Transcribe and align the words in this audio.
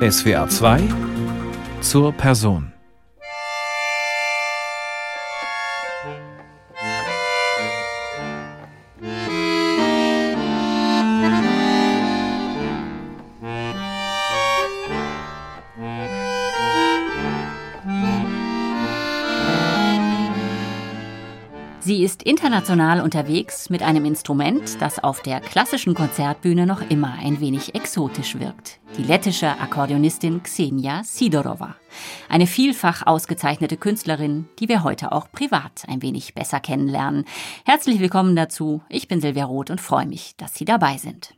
SWA 0.00 0.46
2 0.46 0.80
zur 1.80 2.12
Person. 2.12 2.75
International 22.26 23.00
unterwegs 23.00 23.70
mit 23.70 23.82
einem 23.82 24.04
Instrument, 24.04 24.82
das 24.82 24.98
auf 24.98 25.22
der 25.22 25.40
klassischen 25.40 25.94
Konzertbühne 25.94 26.66
noch 26.66 26.90
immer 26.90 27.14
ein 27.20 27.40
wenig 27.40 27.76
exotisch 27.76 28.38
wirkt. 28.40 28.80
Die 28.98 29.04
lettische 29.04 29.48
Akkordeonistin 29.48 30.42
Xenia 30.42 31.04
Sidorova. 31.04 31.76
Eine 32.28 32.48
vielfach 32.48 33.06
ausgezeichnete 33.06 33.76
Künstlerin, 33.76 34.48
die 34.58 34.68
wir 34.68 34.82
heute 34.82 35.12
auch 35.12 35.30
privat 35.30 35.84
ein 35.86 36.02
wenig 36.02 36.34
besser 36.34 36.58
kennenlernen. 36.58 37.24
Herzlich 37.64 38.00
willkommen 38.00 38.34
dazu. 38.34 38.82
Ich 38.88 39.06
bin 39.06 39.20
Silvia 39.20 39.44
Roth 39.44 39.70
und 39.70 39.80
freue 39.80 40.06
mich, 40.06 40.34
dass 40.36 40.54
Sie 40.54 40.64
dabei 40.64 40.96
sind. 40.96 41.32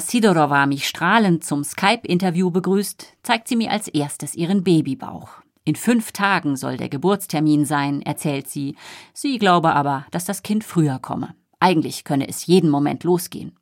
Sidorova 0.00 0.66
mich 0.66 0.88
strahlend 0.88 1.44
zum 1.44 1.62
Skype-Interview 1.62 2.50
begrüßt, 2.50 3.12
zeigt 3.22 3.46
sie 3.46 3.54
mir 3.54 3.70
als 3.70 3.86
erstes 3.86 4.34
ihren 4.34 4.64
Babybauch. 4.64 5.28
In 5.64 5.76
fünf 5.76 6.10
Tagen 6.10 6.56
soll 6.56 6.76
der 6.76 6.88
Geburtstermin 6.88 7.64
sein, 7.64 8.02
erzählt 8.02 8.48
sie. 8.48 8.74
Sie 9.12 9.38
glaube 9.38 9.72
aber, 9.72 10.04
dass 10.10 10.24
das 10.24 10.42
Kind 10.42 10.64
früher 10.64 10.98
komme. 10.98 11.36
Eigentlich 11.60 12.02
könne 12.02 12.28
es 12.28 12.46
jeden 12.46 12.70
Moment 12.70 13.04
losgehen. 13.04 13.56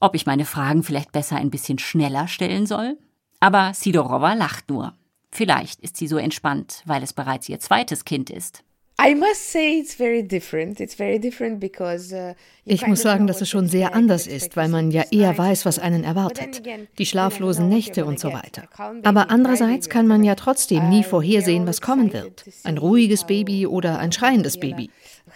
Ob 0.00 0.14
ich 0.14 0.24
meine 0.24 0.46
Fragen 0.46 0.82
vielleicht 0.82 1.12
besser 1.12 1.36
ein 1.36 1.50
bisschen 1.50 1.78
schneller 1.78 2.28
stellen 2.28 2.64
soll? 2.64 2.96
Aber 3.40 3.74
Sidorova 3.74 4.32
lacht 4.32 4.70
nur. 4.70 4.94
Vielleicht 5.30 5.80
ist 5.80 5.98
sie 5.98 6.06
so 6.06 6.16
entspannt, 6.16 6.82
weil 6.86 7.02
es 7.02 7.12
bereits 7.12 7.48
ihr 7.48 7.60
zweites 7.60 8.06
Kind 8.06 8.30
ist. 8.30 8.64
Uh, 12.12 12.34
ich 12.64 12.86
muss 12.86 13.02
sagen, 13.02 13.26
dass 13.26 13.40
es 13.40 13.50
schon 13.50 13.66
sehr 13.66 13.94
anders 13.96 14.28
ist, 14.28 14.56
weil 14.56 14.68
man 14.68 14.92
ja 14.92 15.02
eher 15.10 15.36
weiß, 15.36 15.66
was 15.66 15.80
einen 15.80 16.04
erwartet. 16.04 16.62
Die 16.98 17.06
schlaflosen 17.06 17.68
Nächte 17.68 18.04
und 18.04 18.20
so 18.20 18.32
weiter. 18.32 18.68
Aber 19.02 19.30
andererseits 19.30 19.88
kann 19.88 20.06
man 20.06 20.22
ja 20.22 20.36
trotzdem 20.36 20.88
nie 20.88 21.02
vorhersehen, 21.02 21.66
was 21.66 21.80
kommen 21.80 22.12
wird. 22.12 22.44
Ein 22.62 22.78
ruhiges 22.78 23.24
Baby 23.24 23.66
oder 23.66 23.98
ein 23.98 24.12
schreiendes 24.12 24.60
Baby. 24.60 24.90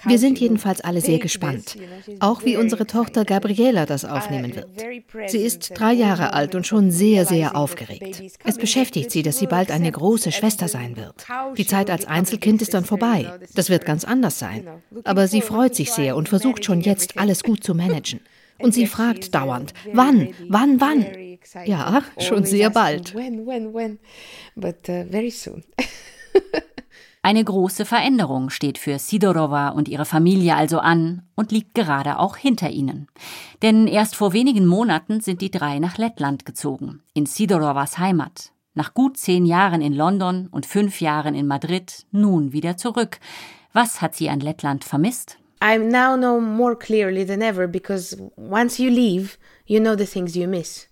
Wir 0.04 0.18
sind 0.18 0.38
jedenfalls 0.38 0.80
alle 0.80 1.00
sehr 1.00 1.18
gespannt. 1.18 1.76
Auch 2.20 2.44
wie 2.44 2.56
unsere 2.56 2.86
Tochter 2.86 3.24
Gabriela 3.24 3.86
das 3.86 4.04
aufnehmen 4.04 4.54
wird. 4.54 4.68
Sie 5.30 5.38
ist 5.38 5.72
drei 5.74 5.92
Jahre 5.92 6.32
alt 6.32 6.54
und 6.54 6.66
schon 6.66 6.90
sehr, 6.90 7.24
sehr 7.26 7.56
aufgeregt. 7.56 8.22
Es 8.44 8.58
beschäftigt 8.58 9.10
sie, 9.10 9.22
dass 9.22 9.38
sie 9.38 9.46
bald 9.46 9.70
eine 9.70 9.90
große 9.90 10.32
Schwester 10.32 10.68
sein 10.68 10.96
wird. 10.96 11.26
Die 11.56 11.66
Zeit 11.66 11.90
als 11.90 12.06
Einzelkind 12.06 12.62
ist 12.62 12.74
dann 12.74 12.84
vorbei. 12.84 13.38
Das 13.54 13.70
wird 13.70 13.84
ganz 13.84 14.04
anders 14.04 14.38
sein. 14.38 14.66
Aber 15.04 15.28
sie 15.28 15.40
freut 15.40 15.74
sich 15.74 15.90
sehr 15.92 16.16
und 16.16 16.28
versucht 16.28 16.64
schon 16.64 16.80
jetzt, 16.80 17.18
alles 17.18 17.42
gut 17.42 17.64
zu 17.64 17.74
managen. 17.74 18.20
Und 18.58 18.72
sie 18.74 18.86
fragt 18.86 19.34
dauernd, 19.34 19.74
wann, 19.92 20.28
wann, 20.48 20.80
wann? 20.80 21.06
Ja, 21.64 22.02
schon 22.18 22.44
sehr 22.44 22.70
bald. 22.70 23.14
Eine 27.26 27.42
große 27.42 27.86
Veränderung 27.86 28.50
steht 28.50 28.78
für 28.78 29.00
Sidorova 29.00 29.70
und 29.70 29.88
ihre 29.88 30.04
Familie 30.04 30.54
also 30.54 30.78
an 30.78 31.22
und 31.34 31.50
liegt 31.50 31.74
gerade 31.74 32.20
auch 32.20 32.36
hinter 32.36 32.70
ihnen. 32.70 33.08
Denn 33.62 33.88
erst 33.88 34.14
vor 34.14 34.32
wenigen 34.32 34.64
Monaten 34.64 35.20
sind 35.20 35.40
die 35.40 35.50
drei 35.50 35.80
nach 35.80 35.98
Lettland 35.98 36.46
gezogen, 36.46 37.02
in 37.14 37.26
Sidorovas 37.26 37.98
Heimat. 37.98 38.52
Nach 38.74 38.94
gut 38.94 39.16
zehn 39.16 39.44
Jahren 39.44 39.82
in 39.82 39.92
London 39.92 40.46
und 40.52 40.66
fünf 40.66 41.00
Jahren 41.00 41.34
in 41.34 41.48
Madrid 41.48 42.06
nun 42.12 42.52
wieder 42.52 42.76
zurück. 42.76 43.18
Was 43.72 44.00
hat 44.00 44.14
sie 44.14 44.30
an 44.30 44.38
Lettland 44.38 44.84
vermisst? 44.84 45.36
I 45.60 45.78
now 45.78 46.16
know 46.16 46.40
more 46.40 46.76
clearly 46.76 47.26
than 47.26 47.42
ever 47.42 47.66
because 47.66 48.16
once 48.36 48.78
you 48.80 48.88
leave, 48.88 49.36
you 49.64 49.80
know 49.80 49.96
the 49.96 50.06
things 50.06 50.36
you 50.36 50.46
miss. 50.46 50.86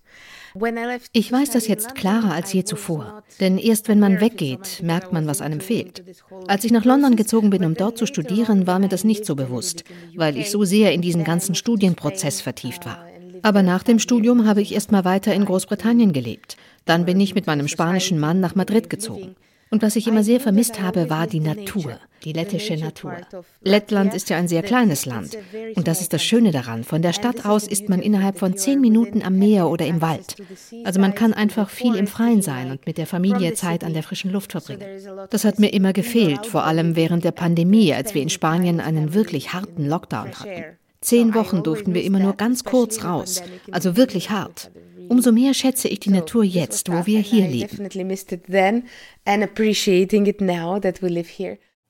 Ich 1.11 1.31
weiß 1.31 1.49
das 1.51 1.67
jetzt 1.67 1.95
klarer 1.95 2.33
als 2.33 2.53
je 2.53 2.63
zuvor, 2.63 3.23
denn 3.41 3.57
erst 3.57 3.89
wenn 3.89 3.99
man 3.99 4.21
weggeht, 4.21 4.81
merkt 4.81 5.11
man, 5.11 5.27
was 5.27 5.41
einem 5.41 5.59
fehlt. 5.59 6.03
Als 6.47 6.63
ich 6.63 6.71
nach 6.71 6.85
London 6.85 7.17
gezogen 7.17 7.49
bin, 7.49 7.65
um 7.65 7.73
dort 7.73 7.97
zu 7.97 8.05
studieren, 8.05 8.65
war 8.65 8.79
mir 8.79 8.87
das 8.87 9.03
nicht 9.03 9.25
so 9.25 9.35
bewusst, 9.35 9.83
weil 10.15 10.37
ich 10.37 10.49
so 10.49 10.63
sehr 10.63 10.93
in 10.93 11.01
diesen 11.01 11.25
ganzen 11.25 11.55
Studienprozess 11.55 12.39
vertieft 12.39 12.85
war. 12.85 13.05
Aber 13.41 13.63
nach 13.63 13.83
dem 13.83 13.99
Studium 13.99 14.47
habe 14.47 14.61
ich 14.61 14.73
erst 14.73 14.93
mal 14.93 15.03
weiter 15.03 15.33
in 15.33 15.43
Großbritannien 15.45 16.13
gelebt. 16.13 16.55
Dann 16.85 17.05
bin 17.05 17.19
ich 17.19 17.35
mit 17.35 17.47
meinem 17.47 17.67
spanischen 17.67 18.17
Mann 18.17 18.39
nach 18.39 18.55
Madrid 18.55 18.89
gezogen. 18.89 19.35
Und 19.71 19.81
was 19.81 19.95
ich 19.95 20.07
immer 20.07 20.23
sehr 20.23 20.39
vermisst 20.39 20.79
habe, 20.81 21.09
war 21.09 21.27
die 21.27 21.39
Natur, 21.39 21.99
die 22.23 22.33
lettische 22.33 22.77
Natur. 22.77 23.17
Lettland 23.61 24.13
ist 24.13 24.29
ja 24.29 24.37
ein 24.37 24.47
sehr 24.47 24.61
kleines 24.61 25.05
Land. 25.05 25.37
Und 25.75 25.87
das 25.87 26.01
ist 26.01 26.13
das 26.13 26.23
Schöne 26.23 26.51
daran. 26.51 26.83
Von 26.83 27.01
der 27.01 27.13
Stadt 27.13 27.45
aus 27.45 27.67
ist 27.67 27.89
man 27.89 28.01
innerhalb 28.01 28.37
von 28.37 28.55
zehn 28.55 28.79
Minuten 28.79 29.23
am 29.23 29.37
Meer 29.37 29.67
oder 29.67 29.85
im 29.85 30.01
Wald. 30.01 30.35
Also 30.83 30.99
man 31.01 31.15
kann 31.15 31.33
einfach 31.33 31.69
viel 31.69 31.95
im 31.95 32.07
Freien 32.07 32.41
sein 32.41 32.71
und 32.71 32.85
mit 32.85 32.97
der 32.97 33.07
Familie 33.07 33.53
Zeit 33.53 33.83
an 33.83 33.93
der 33.93 34.03
frischen 34.03 34.31
Luft 34.31 34.51
verbringen. 34.51 34.85
Das 35.29 35.43
hat 35.43 35.59
mir 35.59 35.73
immer 35.73 35.93
gefehlt, 35.93 36.45
vor 36.45 36.63
allem 36.63 36.95
während 36.95 37.23
der 37.23 37.31
Pandemie, 37.31 37.93
als 37.93 38.13
wir 38.13 38.21
in 38.21 38.29
Spanien 38.29 38.79
einen 38.79 39.13
wirklich 39.13 39.53
harten 39.53 39.87
Lockdown 39.87 40.39
hatten. 40.39 40.77
Zehn 41.01 41.35
Wochen 41.35 41.63
durften 41.63 41.93
wir 41.93 42.03
immer 42.03 42.19
nur 42.19 42.35
ganz 42.35 42.63
kurz 42.63 43.03
raus, 43.03 43.43
also 43.71 43.95
wirklich 43.95 44.29
hart. 44.29 44.71
Umso 45.09 45.31
mehr 45.31 45.53
schätze 45.53 45.87
ich 45.87 45.99
die 45.99 46.09
Natur 46.09 46.43
jetzt, 46.43 46.91
wo 46.91 47.05
wir 47.05 47.19
hier 47.19 47.47
leben. 47.47 47.89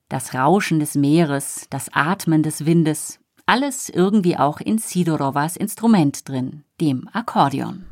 Das 0.10 0.34
Rauschen 0.34 0.80
des 0.80 0.96
Meeres, 0.96 1.68
das 1.70 1.90
Atmen 1.92 2.44
des 2.44 2.66
Windes, 2.66 3.20
alles 3.46 3.90
irgendwie 3.90 4.38
auch 4.38 4.60
in 4.60 4.78
Sidorowas 4.78 5.58
Instrument 5.58 6.28
drin, 6.28 6.64
dem 6.80 7.08
Akkordeon. 7.12 7.86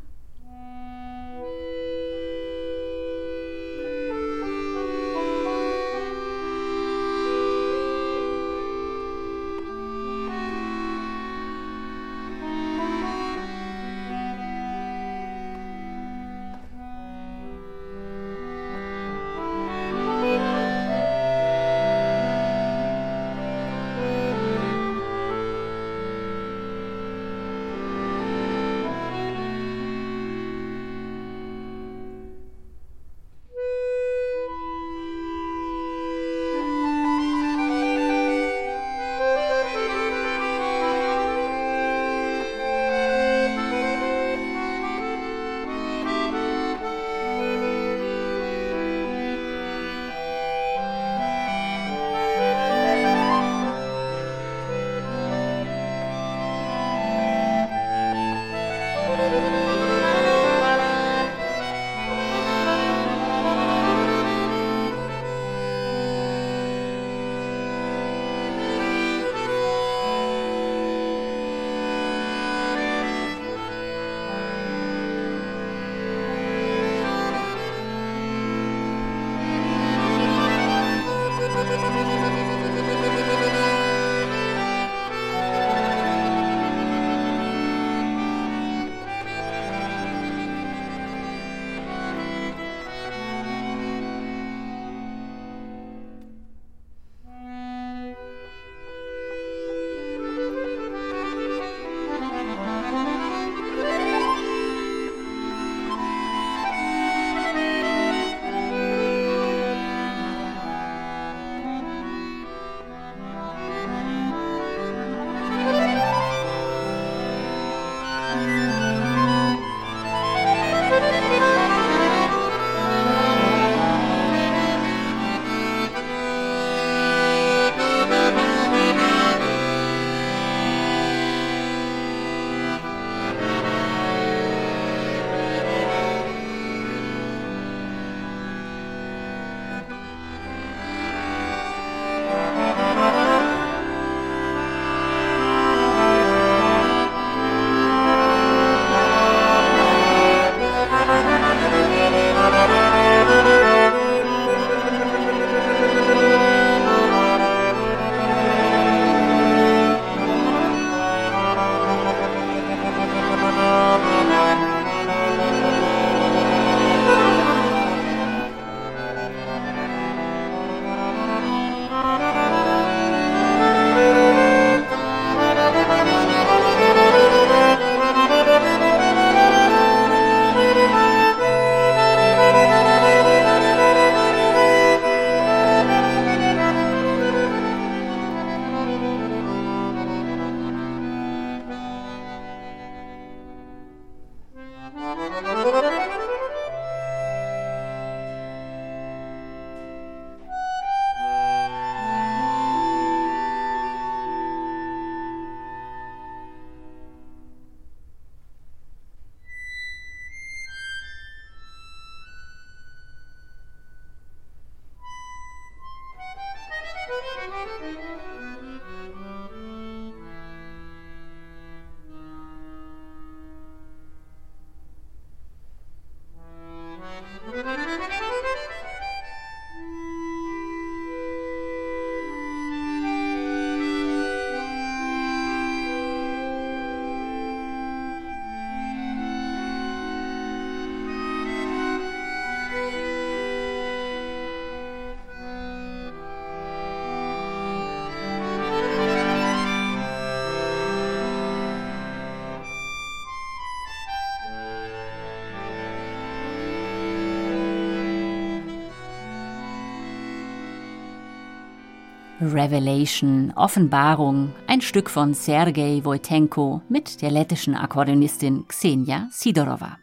Revelation, 262.52 263.52
Offenbarung, 263.56 264.52
ein 264.66 264.80
Stück 264.80 265.08
von 265.08 265.32
Sergei 265.32 266.00
Wojtenko 266.04 266.82
mit 266.88 267.22
der 267.22 267.30
lettischen 267.30 267.74
Akkordeonistin 267.74 268.68
Xenia 268.68 269.28
Sidorova. 269.30 269.98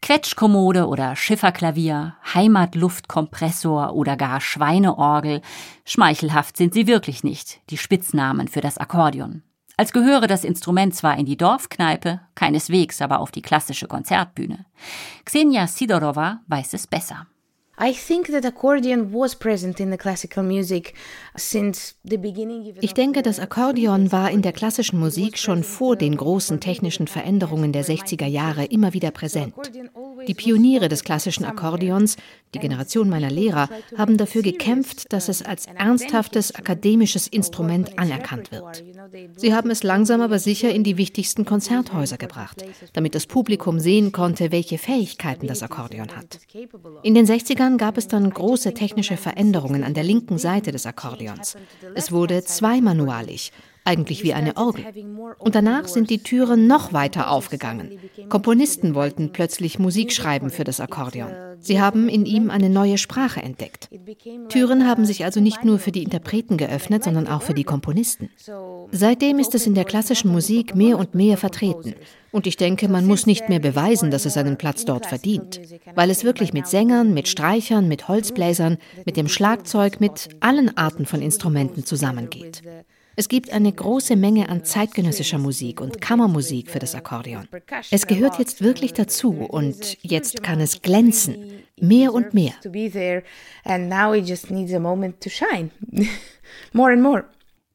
Quetschkommode 0.00 0.86
oder 0.86 1.16
Schifferklavier, 1.16 2.16
Heimatluftkompressor 2.34 3.94
oder 3.94 4.16
gar 4.16 4.40
Schweineorgel, 4.40 5.40
schmeichelhaft 5.84 6.56
sind 6.56 6.74
sie 6.74 6.86
wirklich 6.86 7.24
nicht, 7.24 7.60
die 7.70 7.78
Spitznamen 7.78 8.48
für 8.48 8.60
das 8.60 8.78
Akkordeon. 8.78 9.42
Als 9.76 9.92
gehöre 9.92 10.28
das 10.28 10.44
Instrument 10.44 10.94
zwar 10.94 11.18
in 11.18 11.26
die 11.26 11.36
Dorfkneipe, 11.36 12.20
keineswegs 12.34 13.02
aber 13.02 13.18
auf 13.18 13.32
die 13.32 13.42
klassische 13.42 13.88
Konzertbühne. 13.88 14.66
Xenia 15.24 15.66
Sidorova 15.66 16.40
weiß 16.46 16.74
es 16.74 16.86
besser. 16.86 17.26
Ich 22.80 22.94
denke, 22.94 23.22
das 23.22 23.40
Akkordeon 23.40 24.12
war 24.12 24.30
in 24.30 24.42
der 24.42 24.52
klassischen 24.52 25.00
Musik 25.00 25.38
schon 25.38 25.64
vor 25.64 25.96
den 25.96 26.16
großen 26.16 26.60
technischen 26.60 27.08
Veränderungen 27.08 27.72
der 27.72 27.84
60er 27.84 28.26
Jahre 28.26 28.64
immer 28.64 28.92
wieder 28.92 29.10
präsent. 29.10 29.54
Die 30.26 30.34
Pioniere 30.34 30.88
des 30.88 31.04
klassischen 31.04 31.44
Akkordeons, 31.44 32.16
die 32.54 32.58
Generation 32.58 33.08
meiner 33.08 33.30
Lehrer, 33.30 33.68
haben 33.96 34.16
dafür 34.16 34.42
gekämpft, 34.42 35.12
dass 35.12 35.28
es 35.28 35.42
als 35.42 35.66
ernsthaftes 35.66 36.54
akademisches 36.54 37.26
Instrument 37.26 37.98
anerkannt 37.98 38.52
wird. 38.52 38.84
Sie 39.36 39.54
haben 39.54 39.70
es 39.70 39.82
langsam 39.82 40.20
aber 40.20 40.38
sicher 40.38 40.70
in 40.70 40.84
die 40.84 40.96
wichtigsten 40.96 41.44
Konzerthäuser 41.44 42.16
gebracht, 42.16 42.64
damit 42.92 43.14
das 43.14 43.26
Publikum 43.26 43.80
sehen 43.80 44.12
konnte, 44.12 44.52
welche 44.52 44.78
Fähigkeiten 44.78 45.46
das 45.46 45.62
Akkordeon 45.62 46.16
hat. 46.16 46.38
In 47.02 47.14
den 47.14 47.26
60ern 47.26 47.76
gab 47.76 47.98
es 47.98 48.08
dann 48.08 48.30
große 48.30 48.74
technische 48.74 49.16
Veränderungen 49.16 49.84
an 49.84 49.94
der 49.94 50.04
linken 50.04 50.38
Seite 50.38 50.72
des 50.72 50.86
Akkordeons. 50.86 51.56
Es 51.94 52.12
wurde 52.12 52.44
zweimanualig 52.44 53.52
eigentlich 53.84 54.22
wie 54.22 54.32
eine 54.32 54.56
Orgel. 54.56 54.84
Und 55.38 55.54
danach 55.54 55.86
sind 55.88 56.10
die 56.10 56.22
Türen 56.22 56.66
noch 56.66 56.92
weiter 56.92 57.30
aufgegangen. 57.30 57.98
Komponisten 58.28 58.94
wollten 58.94 59.32
plötzlich 59.32 59.78
Musik 59.78 60.12
schreiben 60.12 60.50
für 60.50 60.64
das 60.64 60.80
Akkordeon. 60.80 61.30
Sie 61.60 61.80
haben 61.80 62.08
in 62.08 62.26
ihm 62.26 62.50
eine 62.50 62.68
neue 62.68 62.98
Sprache 62.98 63.42
entdeckt. 63.42 63.88
Türen 64.48 64.86
haben 64.86 65.04
sich 65.04 65.24
also 65.24 65.40
nicht 65.40 65.64
nur 65.64 65.78
für 65.78 65.92
die 65.92 66.02
Interpreten 66.02 66.56
geöffnet, 66.56 67.04
sondern 67.04 67.26
auch 67.26 67.42
für 67.42 67.54
die 67.54 67.64
Komponisten. 67.64 68.30
Seitdem 68.90 69.38
ist 69.38 69.54
es 69.54 69.66
in 69.66 69.74
der 69.74 69.84
klassischen 69.84 70.30
Musik 70.32 70.74
mehr 70.74 70.98
und 70.98 71.14
mehr 71.14 71.36
vertreten. 71.36 71.94
Und 72.32 72.46
ich 72.46 72.56
denke, 72.56 72.88
man 72.88 73.06
muss 73.06 73.26
nicht 73.26 73.48
mehr 73.48 73.60
beweisen, 73.60 74.10
dass 74.10 74.26
es 74.26 74.34
seinen 74.34 74.56
Platz 74.56 74.84
dort 74.84 75.06
verdient, 75.06 75.60
weil 75.94 76.10
es 76.10 76.24
wirklich 76.24 76.52
mit 76.52 76.66
Sängern, 76.66 77.14
mit 77.14 77.28
Streichern, 77.28 77.86
mit 77.86 78.08
Holzbläsern, 78.08 78.78
mit 79.06 79.16
dem 79.16 79.28
Schlagzeug, 79.28 80.00
mit 80.00 80.30
allen 80.40 80.76
Arten 80.76 81.06
von 81.06 81.22
Instrumenten 81.22 81.84
zusammengeht. 81.84 82.62
Es 83.16 83.28
gibt 83.28 83.52
eine 83.52 83.72
große 83.72 84.16
Menge 84.16 84.48
an 84.48 84.64
zeitgenössischer 84.64 85.38
Musik 85.38 85.80
und 85.80 86.00
Kammermusik 86.00 86.68
für 86.70 86.80
das 86.80 86.96
Akkordeon. 86.96 87.46
Es 87.90 88.06
gehört 88.06 88.38
jetzt 88.38 88.62
wirklich 88.62 88.92
dazu 88.92 89.30
und 89.30 89.98
jetzt 90.02 90.42
kann 90.42 90.60
es 90.60 90.82
glänzen, 90.82 91.62
mehr 91.80 92.12
und 92.12 92.34
mehr. 92.34 92.54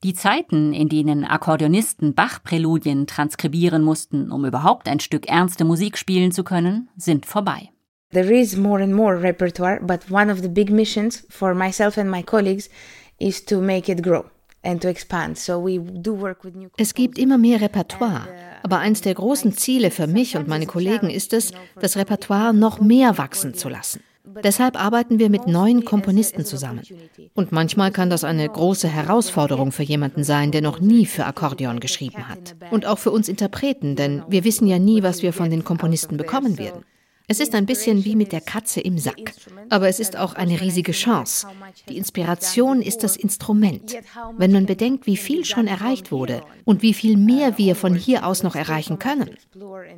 Die 0.01 0.13
Zeiten, 0.13 0.73
in 0.73 0.87
denen 0.87 1.25
Akkordeonisten 1.25 2.13
Bach-Präludien 2.13 3.05
transkribieren 3.05 3.83
mussten, 3.83 4.31
um 4.31 4.45
überhaupt 4.45 4.87
ein 4.87 5.01
Stück 5.01 5.27
ernste 5.27 5.65
Musik 5.65 5.97
spielen 5.97 6.31
zu 6.31 6.45
können, 6.45 6.89
sind 6.95 7.25
vorbei. 7.25 7.69
There 8.11 8.33
is 8.33 8.55
more 8.55 8.81
and 8.81 8.93
more 8.93 9.21
repertoire, 9.21 9.79
but 9.81 10.09
one 10.09 10.31
of 10.31 10.41
the 10.41 10.47
big 10.47 10.71
missions 10.71 11.25
for 11.29 11.53
myself 11.53 11.97
and 11.97 12.09
my 12.09 12.23
colleagues 12.23 12.69
is 13.19 13.43
to 13.45 13.61
make 13.61 13.91
it 13.91 14.01
grow. 14.01 14.23
Es 16.77 16.93
gibt 16.93 17.17
immer 17.17 17.37
mehr 17.37 17.61
Repertoire, 17.61 18.27
uh, 18.27 18.59
aber 18.63 18.79
eins 18.79 19.01
der 19.01 19.13
großen 19.13 19.53
Ziele 19.53 19.89
für 19.89 20.07
mich 20.07 20.35
und 20.35 20.47
meine 20.47 20.65
Kollegen 20.65 21.09
ist 21.09 21.33
es, 21.33 21.53
das 21.79 21.95
Repertoire 21.95 22.53
noch 22.53 22.81
mehr 22.81 23.17
wachsen 23.17 23.53
zu 23.53 23.69
lassen. 23.69 24.01
Deshalb 24.43 24.81
arbeiten 24.81 25.17
wir 25.17 25.29
mit 25.29 25.47
neuen 25.47 25.85
Komponisten 25.85 26.45
zusammen. 26.45 26.81
Und 27.33 27.51
manchmal 27.51 27.91
kann 27.91 28.09
das 28.09 28.23
eine 28.23 28.47
große 28.47 28.87
Herausforderung 28.87 29.71
für 29.71 29.83
jemanden 29.83 30.23
sein, 30.23 30.51
der 30.51 30.61
noch 30.61 30.79
nie 30.79 31.05
für 31.05 31.25
Akkordeon 31.25 31.79
geschrieben 31.79 32.27
hat. 32.27 32.55
Und 32.69 32.85
auch 32.85 32.99
für 32.99 33.11
uns 33.11 33.27
Interpreten, 33.27 33.95
denn 33.95 34.23
wir 34.27 34.43
wissen 34.43 34.67
ja 34.67 34.77
nie, 34.77 35.03
was 35.03 35.23
wir 35.23 35.33
von 35.33 35.49
den 35.49 35.63
Komponisten 35.63 36.17
bekommen 36.17 36.57
werden. 36.57 36.83
Es 37.31 37.39
ist 37.39 37.53
ein 37.53 37.67
bisschen 37.67 38.05
wie 38.05 38.15
mit 38.15 38.31
der 38.31 38.41
Katze 38.41 38.81
im 38.81 38.97
Sack, 38.97 39.35
aber 39.69 39.87
es 39.87 39.99
ist 39.99 40.17
auch 40.17 40.33
eine 40.33 40.59
riesige 40.61 40.93
Chance. 40.93 41.45
Die 41.87 41.95
Inspiration 41.95 42.81
ist 42.81 43.03
das 43.03 43.15
Instrument. 43.15 43.95
Wenn 44.39 44.51
man 44.51 44.65
bedenkt, 44.65 45.05
wie 45.05 45.15
viel 45.15 45.45
schon 45.45 45.67
erreicht 45.67 46.11
wurde 46.11 46.41
und 46.65 46.81
wie 46.81 46.95
viel 46.95 47.17
mehr 47.17 47.59
wir 47.59 47.75
von 47.75 47.93
hier 47.93 48.25
aus 48.25 48.41
noch 48.41 48.55
erreichen 48.55 48.97
können. 48.97 49.29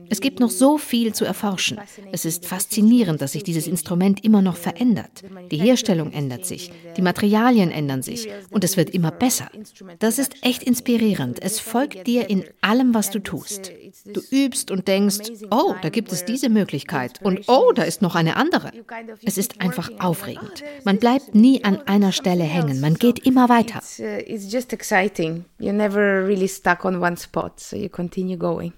Es 0.10 0.20
gibt 0.20 0.42
noch 0.42 0.50
so 0.50 0.78
viel 0.78 1.14
zu 1.14 1.24
erforschen. 1.24 1.80
Es 2.12 2.26
ist 2.26 2.46
faszinierend, 2.46 3.22
dass 3.22 3.32
sich 3.32 3.44
dieses 3.44 3.66
Instrument 3.66 4.26
immer 4.26 4.42
noch 4.42 4.58
verändert. 4.58 5.24
Die 5.52 5.58
Herstellung 5.58 6.12
ändert 6.12 6.46
sich, 6.46 6.74
die 6.98 7.02
Materialien 7.02 7.72
ändern 7.72 8.02
sich 8.02 8.28
und 8.50 8.66
es 8.66 8.76
wird 8.76 8.90
immer 8.90 9.12
besser. 9.12 9.50
Das 10.00 10.20
ist 10.20 10.36
echt 10.42 10.64
inspirierend. 10.64 11.42
Es 11.42 11.62
folgt 11.62 12.08
dir 12.08 12.30
in 12.30 12.44
allem, 12.60 12.94
was 12.94 13.10
du 13.10 13.20
tust. 13.20 13.72
Du 14.06 14.22
übst 14.32 14.70
und 14.70 14.90
denkst, 14.90 15.32
oh, 15.50 15.76
da 15.82 15.88
gibt 15.88 16.12
es 16.12 16.26
diese 16.26 16.50
Möglichkeit 16.50 17.21
und 17.22 17.48
oh, 17.48 17.72
da 17.74 17.84
ist 17.84 18.02
noch 18.02 18.16
eine 18.16 18.36
andere. 18.36 18.72
Es 19.24 19.38
ist 19.38 19.62
einfach 19.62 19.90
aufregend. 20.00 20.64
Man 20.84 20.98
bleibt 20.98 21.36
nie 21.36 21.64
an 21.64 21.82
einer 21.88 22.12
Stelle 22.12 22.44
hängen, 22.44 22.82
man 22.82 22.96
geht 22.96 23.26
immer 23.26 23.50
weiter. 23.50 23.82
It's 23.98 24.46
uh, 24.46 24.50
just 24.50 24.74
exciting. 24.74 25.46
You're 25.60 25.74
never 25.74 26.26
really 26.26 26.48
stuck 26.48 26.86
on 26.86 27.02
one 27.02 27.18
spot, 27.18 27.60
so 27.60 27.76
you 27.76 27.90
continue 27.90 28.38
going. 28.38 28.74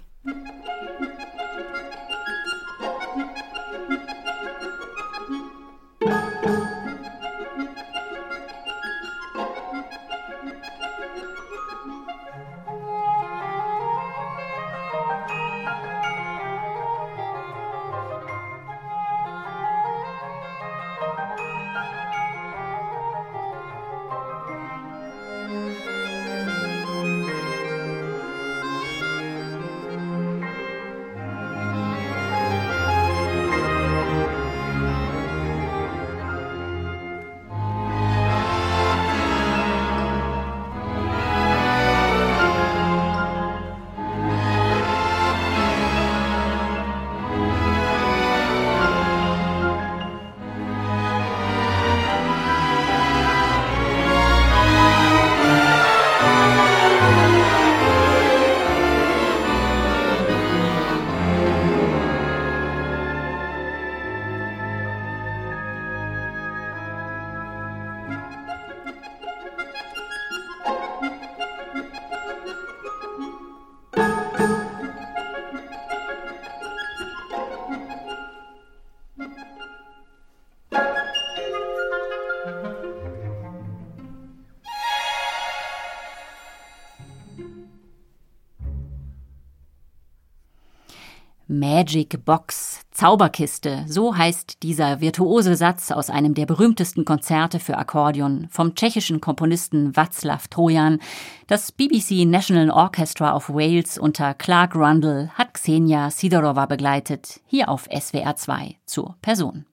Magic 91.84 92.24
Box, 92.24 92.80
Zauberkiste, 92.92 93.84
so 93.90 94.16
heißt 94.16 94.64
dieser 94.64 95.02
virtuose 95.02 95.58
Satz 95.58 95.92
aus 95.92 96.10
einem 96.10 96.34
der 96.34 96.46
berühmtesten 96.46 97.04
Konzerte 97.04 97.60
für 97.60 97.78
Akkordeon 97.78 98.48
vom 98.50 98.74
tschechischen 98.74 99.20
Komponisten 99.20 99.92
Václav 99.92 100.50
Trojan. 100.50 101.00
Das 101.48 101.74
BBC 101.74 102.26
National 102.26 102.70
Orchestra 102.70 103.36
of 103.36 103.50
Wales 103.50 103.98
unter 103.98 104.34
Clark 104.34 104.76
Rundle 104.76 105.30
hat 105.34 105.56
Xenia 105.56 106.10
Sidorova 106.10 106.68
begleitet, 106.68 107.42
hier 107.48 107.68
auf 107.68 107.90
SWR 107.94 108.38
2 108.38 108.78
zur 108.86 109.18
Person. 109.22 109.66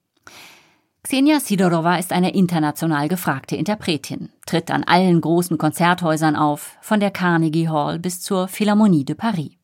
Xenia 1.05 1.39
Sidorova 1.39 1.95
ist 1.95 2.13
eine 2.13 2.35
international 2.35 3.07
gefragte 3.07 3.55
Interpretin, 3.55 4.31
tritt 4.47 4.73
an 4.73 4.83
allen 4.83 5.21
großen 5.21 5.59
Konzerthäusern 5.59 6.35
auf, 6.35 6.77
von 6.81 6.99
der 6.99 7.13
Carnegie 7.13 7.69
Hall 7.69 8.01
bis 8.01 8.21
zur 8.21 8.49
Philharmonie 8.49 9.05
de 9.05 9.15
Paris. 9.15 9.60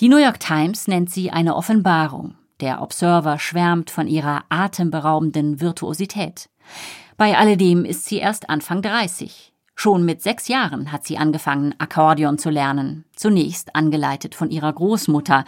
Die 0.00 0.08
New 0.08 0.16
York 0.16 0.40
Times 0.40 0.88
nennt 0.88 1.10
sie 1.10 1.30
eine 1.30 1.54
Offenbarung. 1.54 2.34
Der 2.60 2.80
Observer 2.82 3.38
schwärmt 3.38 3.90
von 3.90 4.06
ihrer 4.06 4.44
atemberaubenden 4.48 5.60
Virtuosität. 5.60 6.48
Bei 7.16 7.36
alledem 7.36 7.84
ist 7.84 8.04
sie 8.06 8.18
erst 8.18 8.48
Anfang 8.50 8.82
30. 8.82 9.52
Schon 9.74 10.04
mit 10.04 10.22
sechs 10.22 10.48
Jahren 10.48 10.92
hat 10.92 11.04
sie 11.04 11.18
angefangen, 11.18 11.74
Akkordeon 11.78 12.38
zu 12.38 12.50
lernen, 12.50 13.04
zunächst 13.16 13.74
angeleitet 13.74 14.34
von 14.34 14.50
ihrer 14.50 14.72
Großmutter. 14.72 15.44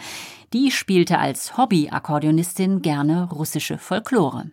Die 0.51 0.71
spielte 0.71 1.19
als 1.19 1.57
Hobby-Akkordeonistin 1.57 2.81
gerne 2.81 3.29
russische 3.31 3.77
Folklore. 3.77 4.51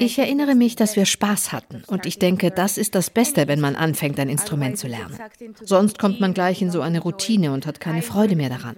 Ich 0.00 0.18
erinnere 0.18 0.56
mich, 0.56 0.74
dass 0.74 0.96
wir 0.96 1.06
Spaß 1.06 1.52
hatten 1.52 1.84
und 1.86 2.06
ich 2.06 2.18
denke, 2.18 2.50
das 2.50 2.76
ist 2.76 2.96
das 2.96 3.10
Beste, 3.10 3.46
wenn 3.46 3.60
man 3.60 3.76
anfängt, 3.76 4.18
ein 4.18 4.28
Instrument 4.28 4.78
zu 4.78 4.88
lernen. 4.88 5.16
Sonst 5.62 6.00
kommt 6.00 6.18
man 6.18 6.34
gleich 6.34 6.60
in 6.60 6.72
so 6.72 6.80
eine 6.80 6.98
Routine 6.98 7.52
und 7.52 7.66
hat 7.66 7.78
keine 7.78 8.02
Freude 8.02 8.34
mehr 8.34 8.48
daran. 8.48 8.74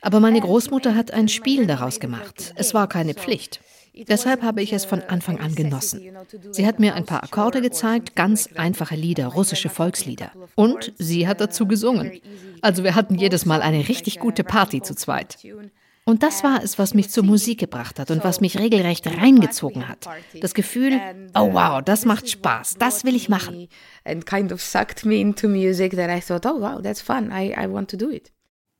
Aber 0.00 0.20
meine 0.20 0.40
Großmutter 0.40 0.94
hat 0.94 1.12
ein 1.12 1.28
Spiel 1.28 1.66
daraus 1.66 2.00
gemacht. 2.00 2.54
Es 2.56 2.72
war 2.72 2.88
keine 2.88 3.12
Pflicht. 3.12 3.60
Deshalb 4.08 4.42
habe 4.42 4.62
ich 4.62 4.72
es 4.72 4.86
von 4.86 5.02
Anfang 5.02 5.38
an 5.38 5.54
genossen. 5.54 6.00
Sie 6.50 6.66
hat 6.66 6.80
mir 6.80 6.94
ein 6.94 7.04
paar 7.04 7.22
Akkorde 7.22 7.60
gezeigt, 7.60 8.16
ganz 8.16 8.48
einfache 8.56 8.96
Lieder, 8.96 9.26
russische 9.26 9.68
Volkslieder. 9.68 10.32
Und 10.54 10.94
sie 10.96 11.28
hat 11.28 11.42
dazu 11.42 11.66
gesungen. 11.66 12.20
Also 12.62 12.84
wir 12.84 12.94
hatten 12.94 13.16
jedes 13.16 13.44
Mal 13.44 13.60
eine 13.60 13.86
richtig 13.86 14.18
gute 14.18 14.44
Party 14.44 14.80
zu 14.80 14.94
zweit. 14.94 15.36
Und 16.06 16.22
das 16.22 16.44
war 16.44 16.62
es, 16.62 16.78
was 16.78 16.92
mich 16.92 17.10
zur 17.10 17.24
Musik 17.24 17.60
gebracht 17.60 17.98
hat 17.98 18.10
und 18.10 18.24
was 18.24 18.42
mich 18.42 18.58
regelrecht 18.58 19.06
reingezogen 19.06 19.88
hat. 19.88 20.06
Das 20.40 20.52
Gefühl, 20.52 21.00
oh 21.34 21.54
wow, 21.54 21.80
das 21.82 22.04
macht 22.04 22.28
Spaß, 22.28 22.74
das 22.78 23.04
will 23.04 23.16
ich 23.16 23.30
machen. 23.30 23.68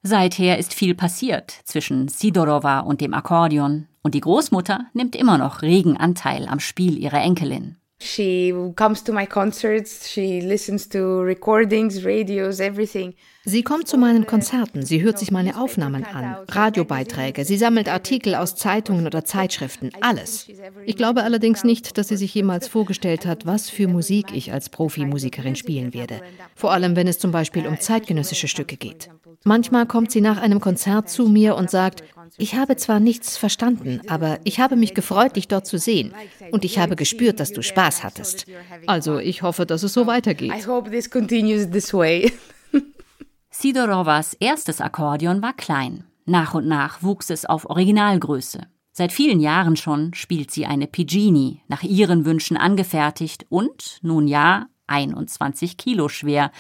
Seither 0.03 0.59
ist 0.59 0.75
viel 0.75 0.95
passiert 0.95 1.51
zwischen 1.65 2.09
Sidorova 2.09 2.81
und 2.81 3.01
dem 3.01 3.15
Akkordeon 3.15 3.89
und 4.03 4.15
die 4.15 4.21
Großmutter 4.21 4.85
nimmt 4.93 5.17
immer 5.17 5.39
noch 5.39 5.63
regen 5.63 5.97
Anteil 5.97 6.47
am 6.47 6.61
Spiel 6.61 6.99
ihrer 6.99 7.23
Enkelin. 7.23 7.79
She 8.05 8.53
comes 8.77 9.03
to 9.05 9.15
my 9.15 9.25
concerts, 9.25 10.07
she 10.11 10.43
listens 10.43 10.87
to 10.91 11.23
recordings, 11.23 12.05
radios, 12.05 12.61
everything. 12.61 13.15
Sie 13.47 13.63
kommt 13.63 13.89
zu 13.89 13.97
meinen 13.97 14.27
Konzerten, 14.27 14.85
sie 14.85 15.03
hört 15.03 15.19
sich 15.19 15.31
meine 15.31 15.59
Aufnahmen 15.59 16.05
an, 16.05 16.37
Radiobeiträge, 16.49 17.47
sie 17.47 17.57
sammelt 17.57 17.89
Artikel 17.89 18.35
aus 18.35 18.57
Zeitungen 18.57 19.07
oder 19.07 19.25
Zeitschriften, 19.25 19.91
alles. 20.03 20.49
Ich 20.85 20.97
glaube 20.97 21.23
allerdings 21.23 21.65
nicht, 21.65 21.97
dass 21.97 22.09
sie 22.09 22.17
sich 22.17 22.35
jemals 22.35 22.69
vorgestellt 22.69 23.25
hat, 23.25 23.47
was 23.47 23.71
für 23.71 23.89
Musik 23.89 24.35
ich 24.35 24.53
als 24.53 24.69
Profimusikerin 24.69 25.57
spielen 25.57 25.95
werde. 25.95 26.21
Vor 26.55 26.73
allem, 26.73 26.97
wenn 26.97 27.09
es 27.09 27.19
zum 27.19 27.33
Beispiel 27.33 27.67
um 27.67 27.81
zeitgenössische 27.81 28.49
Stücke 28.49 28.77
geht. 28.77 29.11
Manchmal 29.45 29.87
kommt 29.87 30.11
sie 30.11 30.23
nach 30.23 30.41
einem 30.41 30.61
Konzert 30.61 31.11
zu 31.11 31.29
mir 31.29 31.57
und 31.57 31.71
sagt, 31.71 32.03
ich 32.37 32.57
habe 32.57 32.77
zwar 32.77 33.01
nichts 33.01 33.37
verstanden, 33.37 34.01
aber 34.09 34.41
ich 34.45 34.59
habe 34.59 34.77
mich 34.77 34.95
gefreut, 34.95 35.37
dich 35.37 35.49
dort 35.49 35.67
zu 35.67 35.79
sehen. 35.79 36.15
Und 36.51 36.65
ich 36.65 36.79
habe 36.79 36.97
gespürt, 36.97 37.39
dass 37.39 37.53
du 37.53 37.63
Spaß 37.63 38.03
hattest. 38.03 38.47
Also 38.87 39.19
ich 39.19 39.43
hoffe, 39.43 39.67
dass 39.67 39.83
es 39.83 39.93
so 39.93 40.07
weitergeht. 40.07 40.53
I 40.53 40.67
hope 40.67 40.91
this 40.91 41.09
continues 41.09 41.71
this 41.71 41.95
way. 41.95 42.33
Sidorovas 43.51 44.35
erstes 44.35 44.81
Akkordeon 44.81 45.43
war 45.43 45.53
klein. 45.53 46.05
Nach 46.27 46.55
und 46.55 46.67
nach 46.67 47.03
wuchs 47.03 47.31
es 47.31 47.45
auf 47.45 47.67
Originalgröße. 47.67 48.67
Seit 48.91 49.13
vielen 49.13 49.41
Jahren 49.41 49.77
schon 49.77 50.15
spielt 50.15 50.51
sie 50.51 50.67
eine 50.67 50.87
Pigini, 50.87 51.63
nach 51.69 51.83
ihren 51.83 52.25
Wünschen 52.25 52.57
angefertigt 52.57 53.47
und, 53.49 53.99
nun 54.03 54.27
ja, 54.27 54.67
21 54.87 55.77
Kilo 55.77 56.09
schwer. 56.09 56.51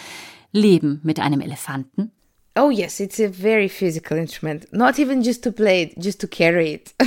Leben 0.52 1.00
mit 1.02 1.21
einem 1.21 1.40
Elefanten? 1.40 2.12
Oh 2.57 2.71
yes, 2.71 3.01
it's 3.01 3.19
a 3.21 3.29
very 3.29 3.69
physical 3.69 4.17
instrument. 4.17 4.67
Not 4.73 4.99
even 4.99 5.23
just 5.23 5.43
to 5.43 5.53
play 5.53 5.83
it, 5.83 5.95
just 5.97 6.21
to 6.21 6.29
carry 6.29 6.75
it. 6.75 6.95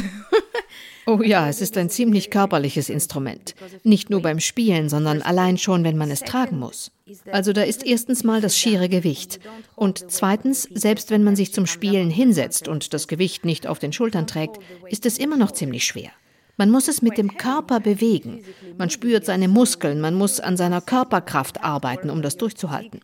Oh 1.10 1.22
ja, 1.24 1.48
es 1.48 1.62
ist 1.62 1.78
ein 1.78 1.90
ziemlich 1.90 2.30
körperliches 2.32 2.90
Instrument. 2.90 3.56
Nicht 3.84 4.10
nur 4.10 4.22
beim 4.22 4.42
Spielen, 4.42 4.90
sondern 4.90 5.22
allein 5.22 5.58
schon, 5.58 5.86
wenn 5.86 5.96
man 5.96 6.12
es 6.12 6.20
tragen 6.20 6.60
muss. 6.60 6.92
Also 7.32 7.54
da 7.54 7.62
ist 7.62 7.86
erstens 7.86 8.26
mal 8.26 8.42
das 8.42 8.58
schiere 8.58 8.90
Gewicht. 8.90 9.40
Und 9.78 10.12
zweitens, 10.12 10.64
selbst 10.64 11.10
wenn 11.10 11.24
man 11.24 11.38
sich 11.38 11.54
zum 11.54 11.66
Spielen 11.66 12.10
hinsetzt 12.10 12.68
und 12.68 12.94
das 12.94 13.08
Gewicht 13.08 13.46
nicht 13.46 13.68
auf 13.68 13.80
den 13.80 13.94
Schultern 13.94 14.28
trägt, 14.28 14.58
ist 14.90 15.06
es 15.06 15.18
immer 15.18 15.38
noch 15.38 15.52
ziemlich 15.52 15.86
schwer. 15.86 16.12
Man 16.58 16.72
muss 16.72 16.90
es 16.90 17.02
mit 17.02 17.18
dem 17.18 17.38
Körper 17.38 17.80
bewegen. 17.80 18.44
Man 18.78 18.90
spürt 18.90 19.24
seine 19.24 19.48
Muskeln, 19.48 20.02
man 20.02 20.14
muss 20.14 20.42
an 20.42 20.58
seiner 20.58 20.82
Körperkraft 20.82 21.64
arbeiten, 21.64 22.10
um 22.10 22.22
das 22.22 22.36
durchzuhalten. 22.36 23.00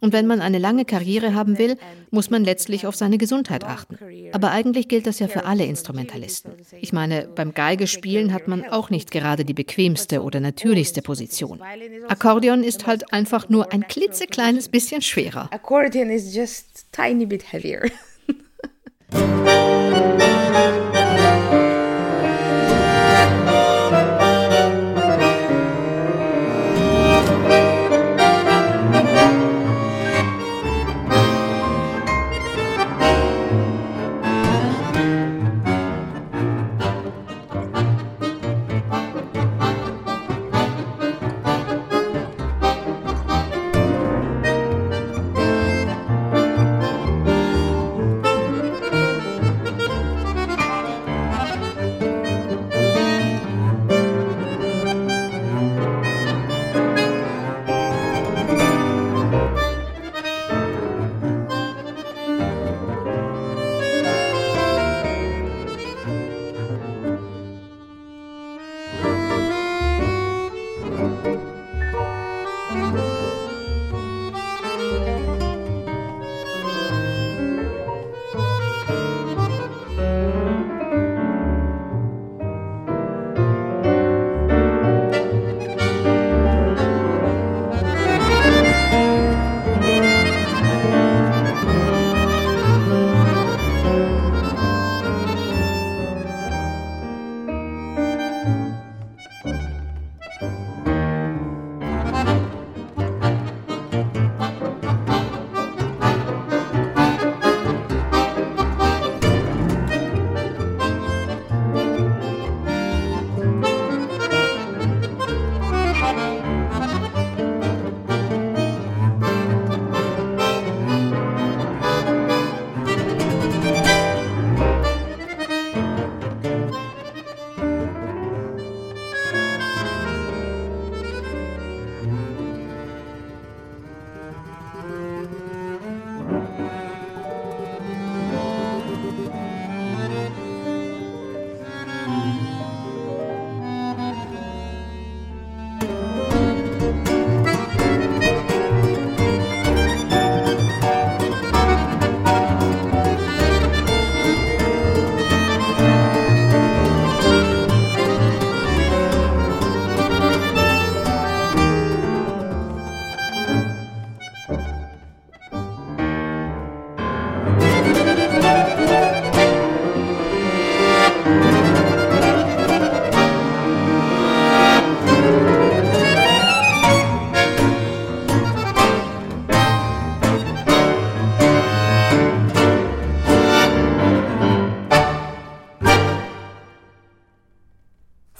Und 0.00 0.12
wenn 0.12 0.26
man 0.26 0.40
eine 0.40 0.58
lange 0.58 0.84
Karriere 0.84 1.34
haben 1.34 1.58
will, 1.58 1.76
muss 2.10 2.30
man 2.30 2.44
letztlich 2.44 2.86
auf 2.86 2.94
seine 2.94 3.18
Gesundheit 3.18 3.64
achten. 3.64 3.98
Aber 4.32 4.50
eigentlich 4.50 4.88
gilt 4.88 5.06
das 5.06 5.18
ja 5.18 5.28
für 5.28 5.44
alle 5.44 5.64
Instrumentalisten. 5.64 6.52
Ich 6.80 6.92
meine, 6.92 7.28
beim 7.34 7.54
Geigespielen 7.54 8.32
hat 8.32 8.48
man 8.48 8.64
auch 8.66 8.90
nicht 8.90 9.10
gerade 9.10 9.44
die 9.44 9.54
bequemste 9.54 10.22
oder 10.22 10.40
natürlichste 10.40 11.02
Position. 11.02 11.62
Akkordeon 12.08 12.62
ist 12.62 12.86
halt 12.86 13.12
einfach 13.12 13.48
nur 13.48 13.72
ein 13.72 13.86
klitzekleines 13.86 14.68
bisschen 14.68 15.02
schwerer. 15.02 15.48
Akkordeon 15.52 16.10
is 16.10 16.34
just 16.34 16.86
tiny 16.92 17.26
bit 17.26 17.52
heavier. 17.52 17.90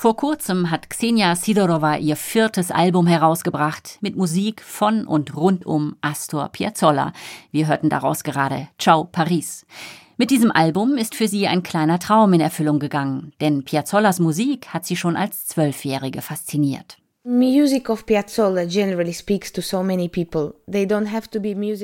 Vor 0.07 0.17
kurzem 0.17 0.71
hat 0.71 0.89
Xenia 0.89 1.35
Sidorova 1.35 1.97
ihr 1.97 2.15
viertes 2.15 2.71
Album 2.71 3.09
herausgebracht 3.09 3.99
mit 4.03 4.15
Musik 4.15 4.63
von 4.63 5.05
und 5.05 5.35
rund 5.35 5.67
um 5.67 5.97
Astor 6.01 6.49
Piazzolla. 6.51 7.13
Wir 7.51 7.67
hörten 7.67 7.89
daraus 7.89 8.23
gerade 8.23 8.69
Ciao 8.79 9.03
Paris. 9.03 9.67
Mit 10.17 10.31
diesem 10.31 10.53
Album 10.53 10.97
ist 10.97 11.17
für 11.17 11.27
sie 11.27 11.49
ein 11.49 11.65
kleiner 11.65 11.99
Traum 11.99 12.33
in 12.35 12.41
Erfüllung 12.41 12.79
gegangen, 12.79 13.33
denn 13.41 13.65
Piazzollas 13.65 14.21
Musik 14.21 14.69
hat 14.69 14.87
sie 14.87 14.95
schon 14.95 15.17
als 15.17 15.49
Zwölfjährige 15.49 16.23
fasziniert. 16.23 16.99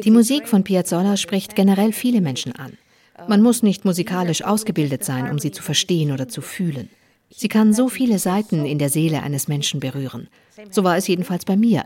Die 0.05 0.11
Musik 0.13 0.47
von 0.47 0.63
Piazzolla 0.63 1.17
spricht 1.17 1.57
generell 1.57 1.93
viele 1.93 2.21
Menschen 2.21 2.55
an. 2.55 2.79
Man 3.27 3.43
muss 3.43 3.65
nicht 3.65 3.85
musikalisch 3.85 4.45
ausgebildet 4.45 5.05
sein, 5.05 5.29
um 5.29 5.41
sie 5.41 5.51
zu 5.51 5.65
verstehen 5.65 6.13
oder 6.13 6.29
zu 6.29 6.41
fühlen. 6.41 6.89
Sie 7.35 7.49
kann 7.49 7.73
so 7.73 7.89
viele 7.89 8.19
Seiten 8.19 8.65
in 8.65 8.79
der 8.79 8.89
Seele 8.89 9.23
eines 9.23 9.49
Menschen 9.49 9.81
berühren. 9.81 10.29
So 10.71 10.85
war 10.85 10.97
es 10.97 11.07
jedenfalls 11.09 11.45
bei 11.45 11.57
mir. 11.57 11.85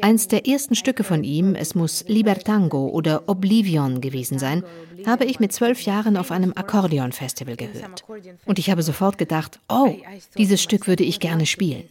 Eins 0.00 0.28
der 0.28 0.46
ersten 0.46 0.74
Stücke 0.74 1.04
von 1.04 1.24
ihm, 1.24 1.54
es 1.54 1.74
muss 1.74 2.04
Libertango 2.06 2.88
oder 2.88 3.28
Oblivion 3.28 4.00
gewesen 4.00 4.38
sein, 4.38 4.62
habe 5.06 5.24
ich 5.24 5.40
mit 5.40 5.52
zwölf 5.52 5.82
Jahren 5.82 6.16
auf 6.16 6.30
einem 6.30 6.52
Akkordeonfestival 6.54 7.56
gehört. 7.56 8.04
Und 8.46 8.58
ich 8.58 8.70
habe 8.70 8.82
sofort 8.82 9.18
gedacht, 9.18 9.60
oh, 9.68 9.94
dieses 10.38 10.62
Stück 10.62 10.86
würde 10.86 11.04
ich 11.04 11.20
gerne 11.20 11.46
spielen. 11.46 11.84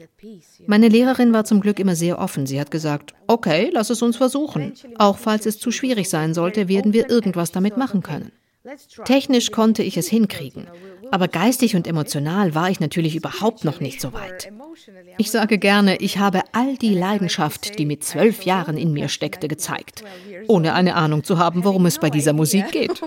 Meine 0.65 0.87
Lehrerin 0.87 1.33
war 1.33 1.45
zum 1.45 1.61
Glück 1.61 1.79
immer 1.79 1.95
sehr 1.95 2.19
offen. 2.19 2.45
Sie 2.47 2.59
hat 2.59 2.71
gesagt, 2.71 3.13
okay, 3.27 3.69
lass 3.71 3.89
es 3.89 4.01
uns 4.01 4.17
versuchen. 4.17 4.73
Auch 4.97 5.17
falls 5.17 5.45
es 5.45 5.59
zu 5.59 5.71
schwierig 5.71 6.09
sein 6.09 6.33
sollte, 6.33 6.67
werden 6.67 6.93
wir 6.93 7.09
irgendwas 7.09 7.51
damit 7.51 7.77
machen 7.77 8.01
können. 8.01 8.31
Technisch 9.03 9.51
konnte 9.51 9.83
ich 9.83 9.97
es 9.97 10.07
hinkriegen, 10.07 10.67
aber 11.11 11.27
geistig 11.27 11.75
und 11.75 11.85
emotional 11.85 12.55
war 12.55 12.69
ich 12.69 12.79
natürlich 12.79 13.15
überhaupt 13.15 13.65
noch 13.65 13.81
nicht 13.81 13.99
so 13.99 14.13
weit. 14.13 14.51
Ich 15.17 15.31
sage 15.31 15.57
gerne, 15.57 15.97
ich 15.97 16.17
habe 16.17 16.43
all 16.53 16.77
die 16.77 16.95
Leidenschaft, 16.95 17.77
die 17.77 17.85
mit 17.85 18.03
zwölf 18.05 18.43
Jahren 18.43 18.77
in 18.77 18.93
mir 18.93 19.09
steckte, 19.09 19.49
gezeigt, 19.49 20.03
ohne 20.47 20.73
eine 20.73 20.95
Ahnung 20.95 21.23
zu 21.23 21.37
haben, 21.37 21.65
worum 21.65 21.85
es 21.85 21.99
bei 21.99 22.09
dieser 22.09 22.33
Musik 22.33 22.71
geht. 22.71 23.01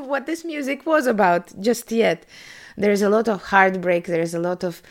There 2.79 2.93
is 2.93 3.03
a 3.03 3.09
lot 3.09 3.27
of 3.27 3.51
heartbreak, 3.51 4.05
there 4.05 4.21
is 4.21 4.35
a 4.35 4.39
lot 4.39 4.63
of 4.63 4.83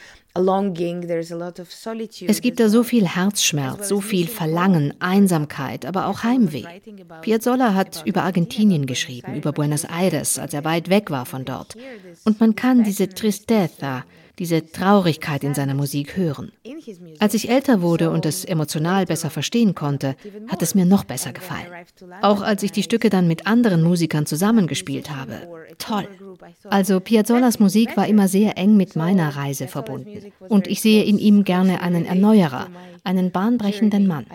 es 2.28 2.42
gibt 2.42 2.60
da 2.60 2.68
so 2.68 2.84
viel 2.84 3.08
Herzschmerz, 3.08 3.88
so 3.88 4.02
viel 4.02 4.28
Verlangen, 4.28 4.94
Einsamkeit, 5.00 5.86
aber 5.86 6.08
auch 6.08 6.24
Heimweh. 6.24 6.66
Piazzolla 7.22 7.74
hat 7.74 8.04
über 8.06 8.24
Argentinien 8.24 8.86
geschrieben, 8.86 9.36
über 9.36 9.54
Buenos 9.54 9.86
Aires, 9.86 10.38
als 10.38 10.54
er 10.54 10.66
weit 10.66 10.90
weg 10.90 11.10
war 11.10 11.26
von 11.26 11.46
dort. 11.46 11.78
Und 12.26 12.42
man 12.42 12.56
kann 12.56 12.84
diese 12.84 13.08
Tristeza, 13.08 14.04
diese 14.40 14.72
Traurigkeit 14.72 15.44
in 15.44 15.54
seiner 15.54 15.74
Musik 15.74 16.18
hören. 16.18 16.52
Als 17.20 17.34
ich 17.34 17.50
älter 17.50 17.82
wurde 17.82 18.10
und 18.10 18.26
es 18.26 18.46
emotional 18.46 19.06
besser 19.06 19.30
verstehen 19.30 19.76
konnte, 19.76 20.16
hat 20.48 20.62
es 20.62 20.76
mir 20.76 20.86
noch 20.86 21.04
besser 21.04 21.34
gefallen. 21.34 21.68
Auch 22.22 22.42
als 22.42 22.64
ich 22.64 22.72
die 22.72 22.84
Stücke 22.84 23.10
dann 23.10 23.28
mit 23.28 23.48
anderen 23.48 23.82
Musikern 23.84 24.26
zusammengespielt 24.26 25.10
habe. 25.10 25.48
Toll. 25.78 26.08
Also 26.70 27.00
Piazzolas 27.00 27.60
Musik 27.60 27.96
war 27.98 28.08
immer 28.08 28.28
sehr 28.28 28.58
eng 28.58 28.78
mit 28.78 28.96
meiner 28.96 29.36
Reise 29.36 29.68
verbunden. 29.68 30.32
Und 30.50 30.68
ich 30.68 30.82
sehe 30.82 31.04
in 31.04 31.18
ihm 31.18 31.44
gerne 31.44 31.82
einen 31.82 32.06
Erneuerer, 32.06 32.68
einen 33.04 33.32
bahnbrechenden 33.32 34.08
Mann. 34.08 34.26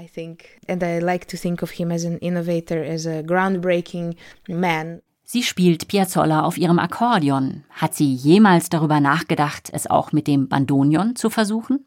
And 0.68 0.82
I 0.82 0.98
like 1.00 1.28
to 1.28 1.36
think 1.36 1.62
of 1.62 1.70
him 1.70 1.90
as 1.90 2.04
an 2.04 2.18
innovator, 2.18 2.78
as 2.78 3.06
a 3.06 3.22
groundbreaking 3.22 4.14
man. 4.48 5.00
Sie 5.32 5.44
spielt 5.44 5.86
Piazzolla 5.86 6.42
auf 6.42 6.58
ihrem 6.58 6.80
Akkordeon. 6.80 7.62
Hat 7.70 7.94
sie 7.94 8.12
jemals 8.12 8.68
darüber 8.68 8.98
nachgedacht, 8.98 9.70
es 9.72 9.88
auch 9.88 10.10
mit 10.10 10.26
dem 10.26 10.48
Bandonion 10.48 11.14
zu 11.14 11.30
versuchen? 11.30 11.84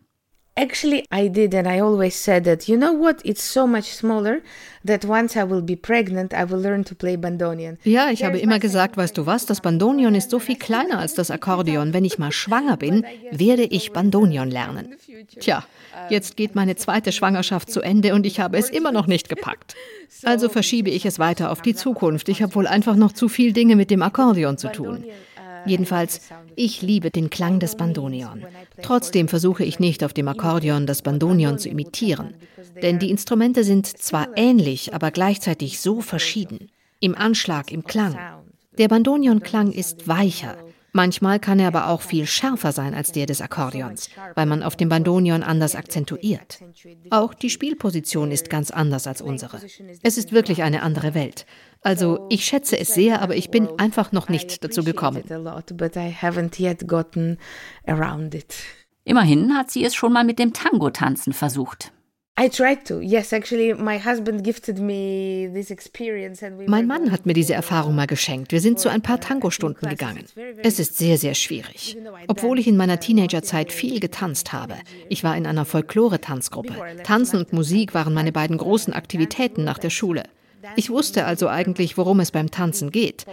Actually, 0.55 1.03
I 1.11 1.29
did, 1.29 1.55
and 1.55 1.67
I 1.67 1.79
always 1.79 2.15
said 2.15 2.43
that, 2.43 2.67
you 2.67 2.77
know 2.77 2.93
what, 2.93 3.21
it's 3.25 3.41
so 3.41 3.65
much 3.65 3.85
smaller 3.95 4.41
that 4.85 5.03
once 5.03 5.35
I 5.35 5.43
will 5.43 5.63
be 5.63 5.75
pregnant, 5.75 6.31
I 6.31 6.43
will 6.43 6.61
learn 6.61 6.83
to 6.83 6.93
play 6.93 7.15
bandonion. 7.17 7.79
Ja, 7.83 8.11
ich 8.11 8.23
habe 8.23 8.37
immer 8.37 8.59
gesagt, 8.59 8.95
weißt 8.95 9.17
du 9.17 9.25
was, 9.25 9.47
das 9.47 9.61
Bandonion 9.61 10.13
ist 10.13 10.29
so 10.29 10.37
viel 10.37 10.57
kleiner 10.57 10.99
als 10.99 11.15
das 11.15 11.31
Akkordeon. 11.31 11.93
Wenn 11.93 12.05
ich 12.05 12.19
mal 12.19 12.31
schwanger 12.31 12.77
bin, 12.77 13.03
werde 13.31 13.63
ich 13.63 13.93
Bandonion 13.93 14.51
lernen. 14.51 14.95
Tja, 15.39 15.65
jetzt 16.09 16.37
geht 16.37 16.53
meine 16.53 16.75
zweite 16.75 17.11
Schwangerschaft 17.11 17.71
zu 17.71 17.81
Ende 17.81 18.13
und 18.13 18.27
ich 18.27 18.39
habe 18.39 18.57
es 18.57 18.69
immer 18.69 18.91
noch 18.91 19.07
nicht 19.07 19.29
gepackt. 19.29 19.73
Also 20.21 20.49
verschiebe 20.49 20.91
ich 20.91 21.07
es 21.07 21.17
weiter 21.17 21.51
auf 21.51 21.63
die 21.63 21.73
Zukunft. 21.73 22.29
Ich 22.29 22.43
habe 22.43 22.53
wohl 22.53 22.67
einfach 22.67 22.95
noch 22.95 23.13
zu 23.13 23.27
viel 23.27 23.53
Dinge 23.53 23.75
mit 23.75 23.89
dem 23.89 24.03
Akkordeon 24.03 24.59
zu 24.59 24.71
tun. 24.71 25.03
Jedenfalls, 25.65 26.21
ich 26.55 26.81
liebe 26.81 27.11
den 27.11 27.29
Klang 27.29 27.59
des 27.59 27.75
Bandonion. 27.75 28.45
Trotzdem 28.81 29.27
versuche 29.27 29.63
ich 29.63 29.79
nicht 29.79 30.03
auf 30.03 30.13
dem 30.13 30.27
Akkordeon 30.27 30.85
das 30.85 31.01
Bandonion 31.01 31.57
zu 31.57 31.69
imitieren, 31.69 32.35
denn 32.81 32.99
die 32.99 33.09
Instrumente 33.09 33.63
sind 33.63 33.85
zwar 33.87 34.29
ähnlich, 34.35 34.93
aber 34.93 35.11
gleichzeitig 35.11 35.79
so 35.79 36.01
verschieden. 36.01 36.69
Im 36.99 37.15
Anschlag, 37.15 37.71
im 37.71 37.83
Klang. 37.83 38.17
Der 38.77 38.87
Bandonion-Klang 38.87 39.71
ist 39.71 40.07
weicher, 40.07 40.57
Manchmal 40.95 41.39
kann 41.39 41.59
er 41.59 41.69
aber 41.69 41.89
auch 41.89 42.01
viel 42.01 42.27
schärfer 42.27 42.71
sein 42.71 42.93
als 42.93 43.11
der 43.11 43.25
des 43.25 43.41
Akkordeons, 43.41 44.11
weil 44.35 44.45
man 44.45 44.61
auf 44.61 44.75
dem 44.75 44.89
Bandonion 44.89 45.41
anders 45.41 45.75
akzentuiert. 45.75 46.59
Auch 47.09 47.33
die 47.33 47.49
Spielposition 47.49 48.29
ist 48.31 48.51
ganz 48.51 48.69
anders 48.69 49.07
als 49.07 49.19
unsere. 49.19 49.59
Es 50.03 50.19
ist 50.19 50.31
wirklich 50.31 50.61
eine 50.61 50.83
andere 50.83 51.15
Welt. 51.15 51.47
Also 51.83 52.25
ich 52.29 52.45
schätze 52.45 52.79
es 52.79 52.93
sehr, 52.93 53.21
aber 53.21 53.35
ich 53.35 53.51
bin 53.51 53.67
einfach 53.77 54.11
noch 54.11 54.29
nicht 54.29 54.63
dazu 54.63 54.83
gekommen. 54.83 55.23
Immerhin 59.03 59.57
hat 59.57 59.69
sie 59.69 59.83
es 59.83 59.93
schon 59.93 60.13
mal 60.13 60.23
mit 60.23 60.39
dem 60.39 60.53
Tango-Tanzen 60.53 61.33
versucht. 61.33 61.91
Mein 66.67 66.87
Mann 66.87 67.11
hat 67.11 67.25
mir 67.27 67.33
diese 67.33 67.53
Erfahrung 67.53 67.95
mal 67.95 68.07
geschenkt. 68.07 68.51
Wir 68.51 68.59
sind 68.59 68.79
zu 68.79 68.89
ein 68.89 69.03
paar 69.03 69.19
Tango-Stunden 69.19 69.87
gegangen. 69.87 70.25
Es 70.63 70.79
ist 70.79 70.97
sehr, 70.97 71.19
sehr 71.19 71.35
schwierig. 71.35 71.95
Obwohl 72.27 72.57
ich 72.57 72.67
in 72.67 72.75
meiner 72.75 72.99
Teenagerzeit 72.99 73.71
viel 73.71 73.99
getanzt 73.99 74.51
habe. 74.51 74.77
Ich 75.09 75.23
war 75.23 75.37
in 75.37 75.45
einer 75.45 75.65
Folklore-Tanzgruppe. 75.65 77.03
Tanzen 77.03 77.37
und 77.37 77.53
Musik 77.53 77.93
waren 77.93 78.15
meine 78.15 78.31
beiden 78.31 78.57
großen 78.57 78.93
Aktivitäten 78.93 79.63
nach 79.63 79.77
der 79.77 79.91
Schule. 79.91 80.23
Ich 80.75 80.89
wusste 80.89 81.25
also 81.25 81.47
eigentlich, 81.47 81.97
worum 81.97 82.19
es 82.19 82.31
beim 82.31 82.51
Tanzen 82.51 82.91
geht. 82.91 83.25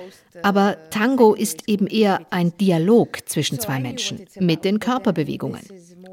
Aber 0.42 0.76
Tango 0.90 1.34
ist 1.34 1.68
eben 1.68 1.86
eher 1.86 2.20
ein 2.30 2.56
Dialog 2.58 3.28
zwischen 3.28 3.58
zwei 3.58 3.80
Menschen 3.80 4.26
mit 4.38 4.64
den 4.64 4.80
Körperbewegungen. 4.80 5.62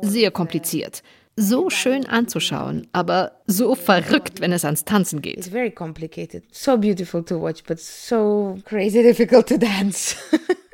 Sehr 0.01 0.32
kompliziert 0.32 1.03
so 1.38 1.69
schön 1.69 2.06
anzuschauen, 2.08 2.88
aber 2.91 3.39
so 3.45 3.75
verrückt, 3.75 4.41
wenn 4.41 4.51
es 4.51 4.65
ans 4.65 4.84
Tanzen 4.84 5.21
geht. 5.21 5.38
It's 5.38 5.47
very 5.47 5.71
complicated. 5.71 6.43
So 6.51 6.77
beautiful 6.77 7.23
to 7.23 7.39
watch, 7.39 7.63
but 7.63 7.80
so 7.80 8.58
crazy 8.65 9.03
difficult 9.03 9.47
to 9.47 9.58
dance. 9.58 10.15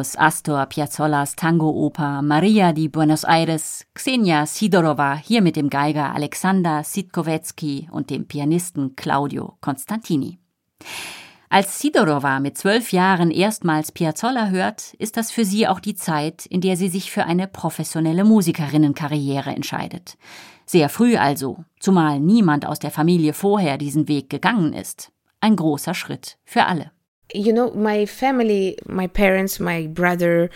Aus 0.00 0.16
Astor 0.16 0.64
Piazzollars 0.64 1.36
Tango-Oper 1.36 2.22
Maria 2.22 2.72
di 2.72 2.88
Buenos 2.88 3.22
Aires, 3.22 3.84
Xenia 3.92 4.46
Sidorova, 4.46 5.16
hier 5.16 5.42
mit 5.42 5.56
dem 5.56 5.68
Geiger 5.68 6.14
Alexander 6.14 6.82
Sitkowetzki 6.84 7.86
und 7.92 8.08
dem 8.08 8.26
Pianisten 8.26 8.96
Claudio 8.96 9.58
Constantini. 9.60 10.38
Als 11.50 11.80
Sidorova 11.80 12.40
mit 12.40 12.56
zwölf 12.56 12.92
Jahren 12.92 13.30
erstmals 13.30 13.92
Piazzolla 13.92 14.48
hört, 14.48 14.94
ist 14.94 15.18
das 15.18 15.30
für 15.30 15.44
sie 15.44 15.68
auch 15.68 15.80
die 15.80 15.96
Zeit, 15.96 16.46
in 16.46 16.62
der 16.62 16.78
sie 16.78 16.88
sich 16.88 17.10
für 17.10 17.24
eine 17.24 17.46
professionelle 17.46 18.24
Musikerinnenkarriere 18.24 19.50
entscheidet. 19.50 20.16
Sehr 20.64 20.88
früh 20.88 21.18
also, 21.18 21.62
zumal 21.78 22.20
niemand 22.20 22.64
aus 22.64 22.78
der 22.78 22.90
Familie 22.90 23.34
vorher 23.34 23.76
diesen 23.76 24.08
Weg 24.08 24.30
gegangen 24.30 24.72
ist. 24.72 25.12
Ein 25.40 25.56
großer 25.56 25.92
Schritt 25.92 26.38
für 26.46 26.64
alle. 26.64 26.90
You 27.34 27.52
know, 27.52 27.70
my 27.72 28.06
family, 28.06 28.78
my 28.86 29.06
parents, 29.06 29.60
my 29.60 29.86
brother, 29.86 30.50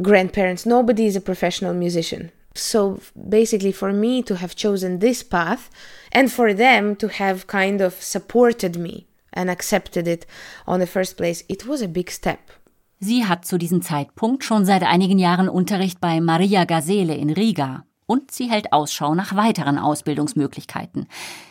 grandparents, 0.00 0.66
nobody 0.66 1.06
is 1.06 1.16
a 1.16 1.20
professional 1.20 1.74
musician. 1.74 2.30
So 2.54 3.00
basically, 3.28 3.72
for 3.72 3.92
me 3.92 4.22
to 4.24 4.36
have 4.36 4.56
chosen 4.56 4.98
this 4.98 5.22
path 5.22 5.70
and 6.12 6.32
for 6.32 6.52
them 6.52 6.96
to 6.96 7.08
have 7.08 7.46
kind 7.46 7.80
of 7.80 7.94
supported 8.02 8.76
me 8.76 9.06
and 9.32 9.50
accepted 9.50 10.08
it 10.08 10.26
on 10.66 10.80
the 10.80 10.86
first 10.86 11.16
place, 11.16 11.44
it 11.48 11.66
was 11.66 11.82
a 11.82 11.88
big 11.88 12.10
step. 12.10 12.40
Sie 13.00 13.24
hat 13.24 13.44
zu 13.44 13.58
diesem 13.58 13.80
Zeitpunkt 13.80 14.42
schon 14.42 14.64
seit 14.64 14.82
einigen 14.82 15.20
Jahren 15.20 15.48
Unterricht 15.48 16.00
bei 16.00 16.20
Maria 16.20 16.64
Gazele 16.64 17.14
in 17.14 17.30
Riga 17.30 17.84
und 18.08 18.30
sie 18.30 18.50
hält 18.50 18.72
Ausschau 18.72 19.14
nach 19.14 19.36
weiteren 19.36 19.78
Ausbildungsmöglichkeiten. 19.78 21.06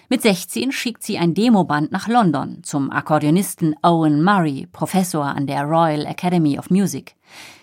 Mit 0.10 0.24
16 0.24 0.72
schickt 0.72 1.04
sie 1.04 1.20
ein 1.20 1.36
Demoband 1.36 1.92
nach 1.92 2.08
London 2.08 2.64
zum 2.64 2.92
Akkordeonisten 2.92 3.76
Owen 3.84 4.24
Murray, 4.24 4.68
Professor 4.72 5.24
an 5.24 5.46
der 5.46 5.64
Royal 5.64 6.06
Academy 6.06 6.58
of 6.58 6.72
Music. 6.72 7.16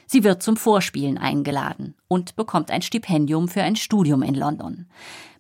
Sie 0.07 0.23
wird 0.23 0.43
zum 0.43 0.57
Vorspielen 0.57 1.19
eingeladen 1.19 1.97
und 2.07 2.37
bekommt 2.37 2.71
ein 2.71 2.83
Stipendium 2.83 3.49
für 3.49 3.63
ein 3.63 3.75
Studium 3.75 4.23
in 4.23 4.37
London. 4.37 4.87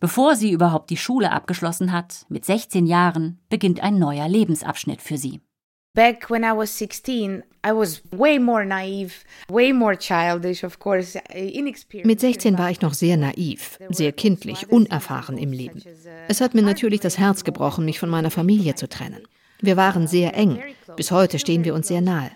Bevor 0.00 0.34
sie 0.34 0.50
überhaupt 0.50 0.90
die 0.90 0.96
Schule 0.96 1.30
abgeschlossen 1.30 1.92
hat, 1.92 2.26
mit 2.28 2.44
16 2.44 2.86
Jahren, 2.86 3.38
beginnt 3.48 3.82
ein 3.82 3.98
neuer 3.98 4.28
Lebensabschnitt 4.28 5.00
für 5.00 5.16
sie. 5.16 5.40
Back 5.94 6.28
when 6.28 6.42
I 6.42 6.52
was 6.52 6.76
16, 6.76 7.44
I 7.64 7.72
was 7.72 8.02
way 8.10 8.40
more 8.40 8.64
naive, 8.64 9.24
way 9.48 9.72
more 9.72 9.96
childish, 9.96 10.64
of 10.64 10.80
course, 10.80 11.16
inexperienced. 11.30 12.06
Mit 12.06 12.20
16 12.20 12.58
war 12.58 12.68
ich 12.70 12.80
noch 12.80 12.94
sehr 12.94 13.16
naiv, 13.16 13.78
sehr 13.90 14.10
kindlich, 14.10 14.68
unerfahren 14.70 15.38
im 15.38 15.52
Leben. 15.52 15.80
Es 16.26 16.40
hat 16.40 16.54
mir 16.54 16.62
natürlich 16.62 16.98
das 16.98 17.16
Herz 17.18 17.44
gebrochen, 17.44 17.84
mich 17.84 18.00
von 18.00 18.10
meiner 18.10 18.32
Familie 18.32 18.74
zu 18.74 18.88
trennen. 18.88 19.22
Wir 19.60 19.76
waren 19.76 20.08
sehr 20.08 20.34
eng. 20.34 20.60
Bis 20.96 21.12
heute 21.12 21.38
stehen 21.38 21.64
wir 21.64 21.74
uns 21.74 21.86
sehr 21.86 22.00
nahe. 22.00 22.32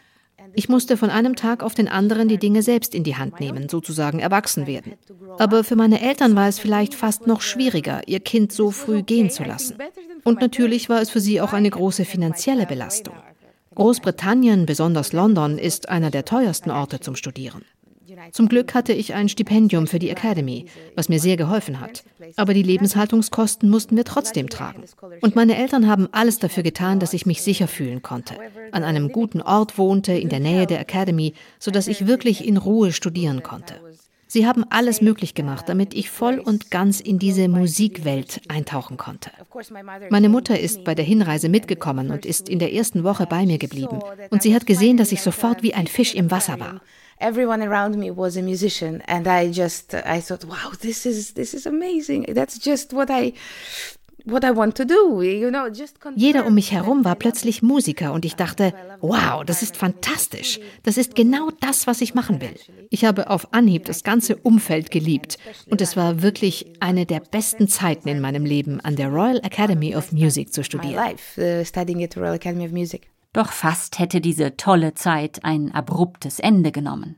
Ich 0.55 0.69
musste 0.69 0.97
von 0.97 1.11
einem 1.11 1.37
Tag 1.37 1.63
auf 1.63 1.75
den 1.75 1.89
anderen 1.89 2.29
die 2.29 2.39
Dinge 2.39 2.63
selbst 2.63 2.95
in 2.95 3.05
die 3.05 3.17
Hand 3.17 3.41
nehmen, 3.41 3.69
sozusagen 3.69 4.21
erwachsen 4.21 4.67
werden. 4.67 4.95
Aber 5.39 5.63
für 5.65 5.77
meine 5.77 6.01
Eltern 6.01 6.37
war 6.37 6.49
es 6.49 6.59
vielleicht 6.59 6.95
fast 6.95 7.27
noch 7.27 7.41
schwieriger, 7.41 8.07
ihr 8.07 8.21
Kind 8.21 8.53
so 8.53 8.71
früh 8.71 9.03
gehen 9.03 9.31
zu 9.31 9.43
lassen. 9.43 9.77
Und 10.25 10.41
natürlich 10.41 10.89
war 10.89 11.03
es 11.03 11.11
für 11.11 11.21
sie 11.21 11.41
auch 11.41 11.53
eine 11.53 11.71
große 11.71 12.05
finanzielle 12.05 12.67
Belastung. 12.67 13.15
Großbritannien, 13.79 14.67
besonders 14.67 15.13
London, 15.13 15.57
ist 15.57 15.89
einer 15.89 16.11
der 16.11 16.25
teuersten 16.25 16.73
Orte 16.73 16.99
zum 16.99 17.15
Studieren. 17.15 17.63
Zum 18.33 18.49
Glück 18.49 18.75
hatte 18.75 18.93
ich 18.93 19.15
ein 19.15 19.29
Stipendium 19.29 19.87
für 19.87 20.01
die 20.01 20.11
Academy, 20.11 20.67
was 20.97 21.09
mir 21.09 21.21
sehr 21.21 21.37
geholfen 21.37 21.79
hat. 21.79 22.03
Aber 22.35 22.55
die 22.55 22.65
Lebenshaltungskosten 22.65 23.71
mussten 23.71 23.97
wir 23.97 24.05
trotzdem 24.05 24.49
tragen. 24.49 24.83
Und 25.21 25.37
meine 25.37 25.57
Eltern 25.57 25.87
haben 25.87 26.09
alles 26.11 26.41
dafür 26.41 26.65
getan, 26.65 26.99
dass 26.99 27.13
ich 27.13 27.25
mich 27.25 27.41
sicher 27.41 27.69
fühlen 27.69 28.03
konnte, 28.03 28.35
an 28.73 28.83
einem 28.83 29.13
guten 29.13 29.43
Ort 29.43 29.79
wohnte, 29.79 30.13
in 30.13 30.29
der 30.29 30.41
Nähe 30.41 30.67
der 30.67 30.81
Academy, 30.81 31.35
sodass 31.61 31.87
ich 31.87 32.09
wirklich 32.09 32.45
in 32.45 32.57
Ruhe 32.57 32.91
studieren 32.91 33.45
konnte. 33.45 33.75
Sie 34.31 34.47
haben 34.47 34.65
alles 34.69 35.01
möglich 35.01 35.35
gemacht, 35.35 35.69
damit 35.69 35.95
ich 35.95 36.11
voll 36.11 36.39
und 36.39 36.71
ganz 36.71 37.01
in 37.01 37.19
diese 37.19 37.49
Musikwelt 37.49 38.43
eintauchen 38.49 38.99
konnte. 38.99 39.31
Meine 40.11 40.29
Mutter 40.29 40.61
ist 40.61 40.85
bei 40.85 40.95
der 40.95 41.05
Hinreise 41.05 41.49
mitgekommen 41.49 42.11
und 42.11 42.27
ist 42.27 42.51
in 42.51 42.59
der 42.59 42.75
ersten 42.75 43.05
Woche 43.05 43.27
bei 43.27 43.47
mir 43.47 43.57
geblieben. 43.57 44.01
Und 44.31 44.43
sie 44.43 44.55
hat 44.55 44.67
gesehen, 44.67 44.99
dass 44.99 45.13
ich 45.13 45.23
sofort 45.23 45.63
wie 45.63 45.73
ein 45.73 45.87
Fisch 45.87 46.15
im 46.15 46.31
Wasser 46.31 46.61
war. 46.61 46.83
Everyone 47.21 47.61
around 47.67 47.97
me 47.97 48.17
was 48.17 48.37
a 48.37 48.43
musician, 48.43 49.03
and 49.09 49.27
I 49.27 49.51
just 49.51 49.93
I 49.93 50.21
thought, 50.21 50.47
wow, 50.47 50.71
this 50.81 51.05
is 51.05 51.35
this 51.35 51.53
is 51.53 51.67
amazing. 51.67 52.33
That's 52.33 52.65
just 52.65 52.93
what 52.93 53.11
I 53.11 53.33
jeder 56.15 56.47
um 56.47 56.55
mich 56.55 56.73
herum 56.73 57.05
war 57.05 57.15
plötzlich 57.15 57.63
Musiker 57.63 58.13
und 58.13 58.25
ich 58.25 58.37
dachte, 58.37 58.75
wow, 59.01 59.45
das 59.45 59.63
ist 59.63 59.77
fantastisch. 59.77 60.61
Das 60.83 60.97
ist 60.97 61.15
genau 61.15 61.51
das, 61.61 61.87
was 61.87 62.01
ich 62.01 62.15
machen 62.15 62.41
will. 62.41 62.55
Ich 62.91 63.05
habe 63.05 63.31
auf 63.31 63.53
Anhieb 63.53 63.85
das 63.85 64.03
ganze 64.05 64.37
Umfeld 64.37 64.91
geliebt 64.91 65.39
und 65.71 65.81
es 65.81 65.97
war 65.97 66.23
wirklich 66.23 66.73
eine 66.81 67.07
der 67.07 67.21
besten 67.21 67.69
Zeiten 67.69 68.09
in 68.09 68.21
meinem 68.21 68.45
Leben, 68.45 68.81
an 68.81 68.97
der 68.97 69.09
Royal 69.09 69.39
Academy 69.39 69.97
of 69.97 70.13
Music 70.13 70.53
zu 70.53 70.63
studieren. 70.63 71.15
Uh, 71.37 71.63
Doch 73.33 73.53
fast 73.53 73.99
hätte 73.99 74.21
diese 74.21 74.57
tolle 74.57 74.95
Zeit 74.95 75.45
ein 75.45 75.73
abruptes 75.73 76.39
Ende 76.41 76.73
genommen. 76.73 77.17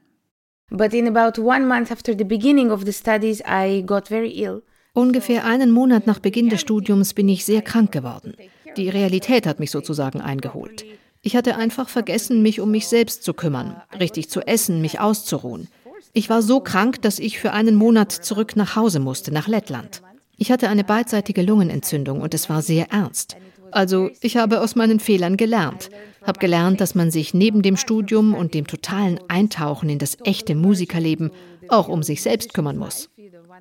But 0.71 0.95
in 0.95 1.09
about 1.09 1.41
one 1.41 1.67
month 1.67 1.91
after 1.91 2.17
the 2.17 2.25
beginning 2.25 2.71
of 2.71 2.85
the 2.85 2.93
studies, 2.93 3.43
I 3.45 3.83
got 3.85 4.09
very 4.09 4.31
ill. 4.31 4.63
Ungefähr 4.93 5.45
einen 5.45 5.71
Monat 5.71 6.07
nach 6.07 6.19
Beginn 6.19 6.49
des 6.49 6.61
Studiums 6.61 7.15
bin 7.15 7.29
ich 7.29 7.45
sehr 7.45 7.63
krank 7.63 7.93
geworden. 7.93 8.35
Die 8.77 8.89
Realität 8.89 9.47
hat 9.47 9.61
mich 9.61 9.71
sozusagen 9.71 10.21
eingeholt. 10.21 10.85
Ich 11.23 11.37
hatte 11.37 11.57
einfach 11.57 11.89
vergessen, 11.89 12.43
mich 12.43 12.61
um 12.61 12.71
mich 12.71 12.89
selbst 12.89 13.23
zu 13.23 13.35
kümmern, 13.35 13.81
richtig 13.99 14.31
zu 14.31 14.41
essen, 14.41 14.81
mich 14.81 15.01
auszuruhen. 15.01 15.69
Ich 16.13 16.29
war 16.29 16.43
so 16.43 16.61
krank, 16.61 17.03
dass 17.03 17.19
ich 17.19 17.39
für 17.39 17.53
einen 17.53 17.77
Monat 17.77 18.11
zurück 18.11 18.57
nach 18.57 18.75
Hause 18.75 18.99
musste, 18.99 19.33
nach 19.33 19.47
Lettland. 19.47 20.03
Ich 20.39 20.51
hatte 20.51 20.69
eine 20.69 20.83
beidseitige 20.83 21.43
Lungenentzündung 21.43 22.21
und 22.21 22.35
es 22.35 22.49
war 22.49 22.63
sehr 22.63 22.91
ernst. 22.91 23.37
Also 23.71 24.11
ich 24.21 24.37
habe 24.37 24.61
aus 24.61 24.75
meinen 24.75 24.99
Fehlern 24.99 25.37
gelernt, 25.37 25.91
habe 26.27 26.41
gelernt, 26.41 26.81
dass 26.81 26.97
man 26.97 27.11
sich 27.11 27.35
neben 27.35 27.63
dem 27.63 27.77
Studium 27.77 28.35
und 28.35 28.55
dem 28.55 28.67
totalen 28.67 29.21
Eintauchen 29.29 29.89
in 29.89 29.99
das 29.99 30.17
echte 30.25 30.55
Musikerleben 30.57 31.31
auch 31.71 31.89
um 31.89 32.03
sich 32.03 32.23
selbst 32.23 32.55
kümmern 32.55 32.77
muss. 32.77 33.11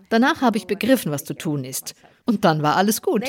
Danach 0.09 0.41
habe 0.41 0.57
ich 0.57 0.67
begriffen, 0.67 1.11
was 1.11 1.23
zu 1.23 1.33
tun 1.33 1.63
ist. 1.63 1.93
Und 2.25 2.45
dann 2.45 2.61
war 2.61 2.75
alles 2.75 3.01
gut. 3.01 3.21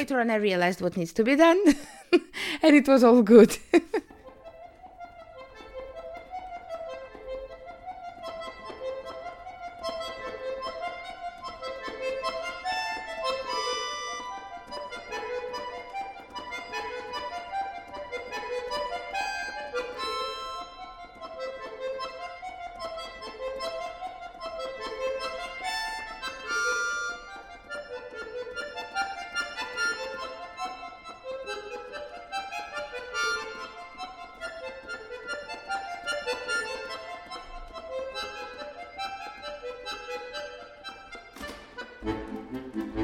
Mm-hmm. 42.76 42.99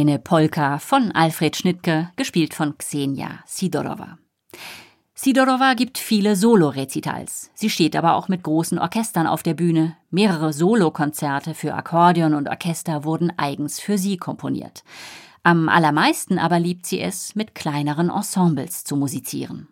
Eine 0.00 0.18
Polka 0.18 0.78
von 0.78 1.12
Alfred 1.12 1.54
Schnittke, 1.56 2.10
gespielt 2.16 2.54
von 2.54 2.78
Xenia 2.78 3.40
Sidorova. 3.44 4.16
Sidorova 5.14 5.74
gibt 5.74 5.98
viele 5.98 6.36
Solo-Rezitals. 6.36 7.50
Sie 7.52 7.68
steht 7.68 7.94
aber 7.94 8.14
auch 8.14 8.28
mit 8.28 8.42
großen 8.42 8.78
Orchestern 8.78 9.26
auf 9.26 9.42
der 9.42 9.52
Bühne. 9.52 9.98
Mehrere 10.08 10.54
Solokonzerte 10.54 11.52
für 11.52 11.74
Akkordeon 11.74 12.32
und 12.32 12.48
Orchester 12.48 13.04
wurden 13.04 13.30
eigens 13.36 13.78
für 13.78 13.98
sie 13.98 14.16
komponiert. 14.16 14.84
Am 15.42 15.68
allermeisten 15.68 16.38
aber 16.38 16.58
liebt 16.58 16.86
sie 16.86 17.00
es, 17.00 17.34
mit 17.34 17.54
kleineren 17.54 18.08
Ensembles 18.08 18.84
zu 18.84 18.96
musizieren. 18.96 19.68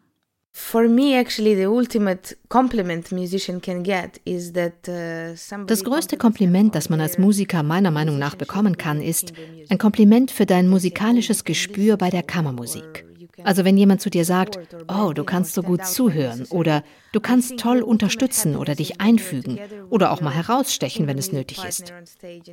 Uh, 4.89 5.65
das 5.67 5.85
größte 5.85 6.17
Kompliment, 6.17 6.75
das 6.75 6.91
man 6.91 7.01
als 7.01 7.17
Musiker 7.17 7.63
meiner 7.63 7.93
Meinung 7.93 8.19
nach 8.19 8.35
bekommen 8.35 8.77
kann, 8.77 9.01
ist 9.01 9.33
ein 9.71 9.79
Kompliment 9.79 10.31
für 10.33 10.47
dein 10.47 10.69
musikalisches 10.69 11.45
Gespür 11.45 11.97
bei 11.97 12.11
der 12.11 12.25
Kammermusik. 12.25 13.08
Also 13.45 13.65
wenn 13.65 13.77
jemand 13.77 14.01
zu 14.01 14.11
dir 14.11 14.25
sagt, 14.25 14.59
oh, 14.89 15.13
du 15.13 15.25
kannst 15.25 15.55
so 15.55 15.63
gut 15.63 15.85
zuhören 15.87 16.47
oder 16.51 16.83
du 17.13 17.21
kannst 17.21 17.59
toll 17.59 17.83
unterstützen 17.83 18.57
oder 18.57 18.75
dich 18.75 19.01
einfügen 19.01 19.59
oder 19.91 20.13
auch 20.13 20.21
mal 20.21 20.35
herausstechen, 20.35 21.07
wenn 21.07 21.19
es 21.19 21.33
nötig 21.33 21.65
ist. 21.65 21.93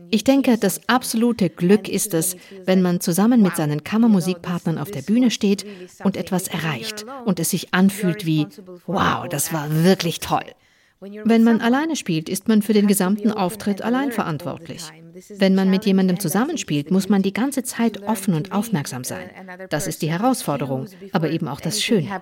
Ich 0.10 0.24
denke, 0.24 0.58
das 0.58 0.88
absolute 0.88 1.50
Glück 1.50 1.88
ist 1.88 2.14
es, 2.14 2.36
wenn 2.66 2.82
man 2.82 3.02
zusammen 3.02 3.42
mit 3.42 3.56
seinen 3.56 3.84
Kammermusikpartnern 3.84 4.78
auf 4.78 4.92
der 4.92 5.02
Bühne 5.02 5.32
steht 5.32 5.66
und 6.04 6.18
etwas 6.18 6.48
erreicht 6.48 7.06
und 7.26 7.40
es 7.40 7.50
sich 7.50 7.74
anfühlt 7.74 8.26
wie, 8.26 8.48
wow, 8.86 9.28
das 9.28 9.54
war 9.54 9.84
wirklich 9.84 10.20
toll. 10.20 10.46
Wenn 11.00 11.44
man 11.44 11.62
alleine 11.62 11.96
spielt, 11.96 12.30
ist 12.30 12.48
man 12.48 12.62
für 12.62 12.74
den 12.74 12.88
gesamten 12.88 13.32
Auftritt 13.32 13.82
allein 13.82 14.12
verantwortlich. 14.12 14.84
Wenn 15.38 15.56
man 15.56 15.70
mit 15.70 15.86
jemandem 15.86 16.20
zusammenspielt, 16.20 16.92
muss 16.92 17.10
man 17.10 17.22
die 17.22 17.34
ganze 17.34 17.64
Zeit 17.64 18.04
offen 18.04 18.34
und 18.34 18.52
aufmerksam 18.52 19.04
sein. 19.04 19.30
Das 19.70 19.88
ist 19.88 20.02
die 20.02 20.10
Herausforderung, 20.10 20.88
aber 21.12 21.30
eben 21.30 21.48
auch 21.48 21.62
das 21.62 21.82
Schöne. 21.82 22.22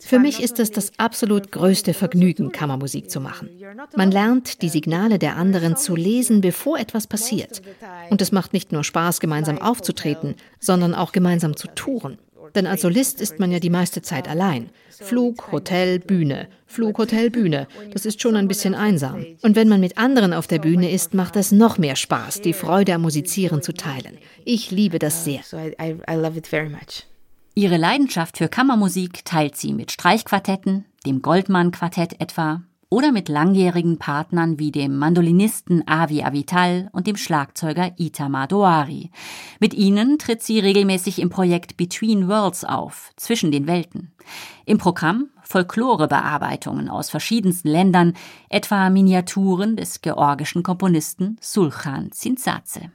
Für 0.00 0.18
mich 0.18 0.42
ist 0.42 0.58
es 0.60 0.70
das 0.70 0.92
absolut 0.98 1.52
größte 1.52 1.94
Vergnügen, 1.94 2.52
Kammermusik 2.52 3.10
zu 3.10 3.20
machen. 3.20 3.50
Man 3.96 4.10
lernt, 4.10 4.62
die 4.62 4.68
Signale 4.68 5.18
der 5.18 5.36
anderen 5.36 5.76
zu 5.76 5.94
lesen, 5.96 6.40
bevor 6.40 6.78
etwas 6.78 7.06
passiert. 7.06 7.62
Und 8.10 8.22
es 8.22 8.32
macht 8.32 8.52
nicht 8.52 8.72
nur 8.72 8.84
Spaß, 8.84 9.20
gemeinsam 9.20 9.58
aufzutreten, 9.58 10.34
sondern 10.58 10.94
auch 10.94 11.12
gemeinsam 11.12 11.56
zu 11.56 11.68
touren. 11.68 12.18
Denn 12.54 12.66
als 12.66 12.82
Solist 12.82 13.20
ist 13.20 13.38
man 13.38 13.52
ja 13.52 13.60
die 13.60 13.70
meiste 13.70 14.02
Zeit 14.02 14.28
allein. 14.28 14.70
Flug, 15.00 15.52
Hotel, 15.52 16.00
Bühne. 16.00 16.48
Flug, 16.66 16.98
Hotel, 16.98 17.30
Bühne. 17.30 17.68
Das 17.92 18.04
ist 18.04 18.20
schon 18.20 18.36
ein 18.36 18.48
bisschen 18.48 18.74
einsam. 18.74 19.24
Und 19.42 19.56
wenn 19.56 19.68
man 19.68 19.80
mit 19.80 19.96
anderen 19.96 20.32
auf 20.32 20.46
der 20.46 20.58
Bühne 20.58 20.90
ist, 20.90 21.14
macht 21.14 21.36
es 21.36 21.52
noch 21.52 21.78
mehr 21.78 21.96
Spaß, 21.96 22.40
die 22.40 22.52
Freude 22.52 22.94
am 22.94 23.02
Musizieren 23.02 23.62
zu 23.62 23.72
teilen. 23.72 24.18
Ich 24.44 24.70
liebe 24.70 24.98
das 24.98 25.24
sehr. 25.24 25.40
Ihre 27.54 27.76
Leidenschaft 27.76 28.38
für 28.38 28.48
Kammermusik 28.48 29.24
teilt 29.24 29.56
sie 29.56 29.72
mit 29.72 29.92
Streichquartetten, 29.92 30.84
dem 31.06 31.22
Goldmann-Quartett 31.22 32.20
etwa, 32.20 32.62
oder 32.90 33.12
mit 33.12 33.28
langjährigen 33.28 33.98
Partnern 33.98 34.58
wie 34.58 34.72
dem 34.72 34.96
Mandolinisten 34.96 35.86
Avi 35.86 36.22
Avital 36.22 36.88
und 36.92 37.06
dem 37.06 37.16
Schlagzeuger 37.16 37.92
Itamar 37.98 38.46
Doari. 38.46 39.10
Mit 39.60 39.74
ihnen 39.74 40.18
tritt 40.18 40.42
sie 40.42 40.58
regelmäßig 40.58 41.20
im 41.20 41.30
Projekt 41.30 41.76
Between 41.76 42.28
Worlds 42.28 42.64
auf, 42.64 43.10
zwischen 43.16 43.52
den 43.52 43.66
Welten. 43.66 44.12
Im 44.64 44.78
Programm 44.78 45.28
Folklorebearbeitungen 45.42 46.88
aus 46.88 47.08
verschiedensten 47.08 47.68
Ländern, 47.68 48.14
etwa 48.50 48.90
Miniaturen 48.90 49.76
des 49.76 50.02
georgischen 50.02 50.62
Komponisten 50.62 51.38
Sulchan 51.40 52.12
Zinzadze. 52.12 52.90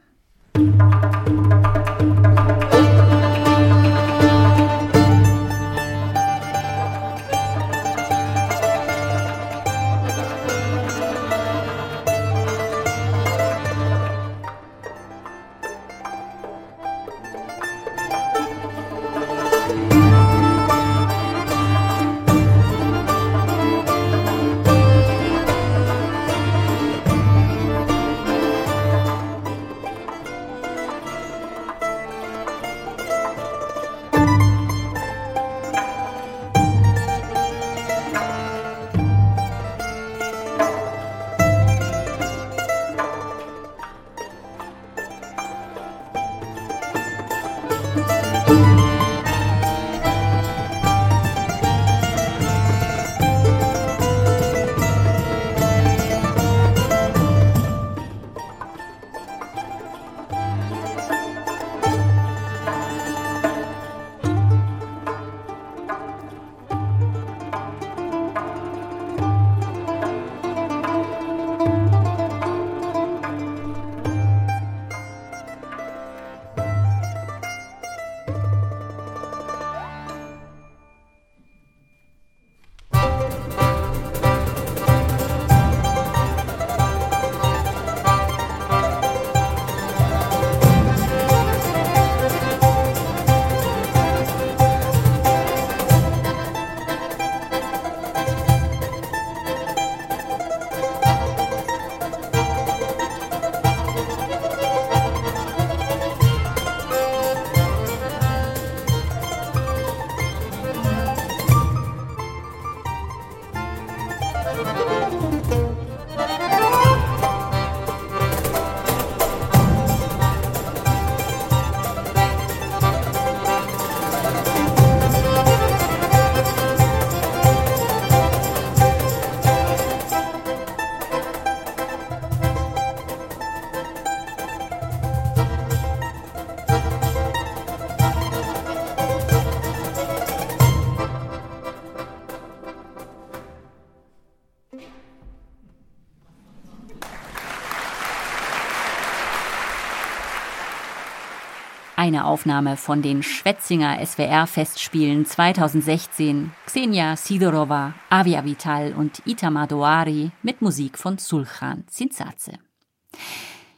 Eine 152.04 152.26
Aufnahme 152.26 152.76
von 152.76 153.02
den 153.02 153.24
Schwetzinger 153.24 154.06
SWR-Festspielen 154.06 155.26
2016. 155.26 156.52
Xenia 156.66 157.16
Sidorova, 157.16 157.94
Avia 158.10 158.44
Vital 158.44 158.92
und 158.92 159.26
Itamar 159.26 159.68
Doari 159.68 160.32
mit 160.42 160.62
Musik 160.62 160.98
von 160.98 161.18
Sulchan 161.18 161.86
Zinzadze. 161.88 162.60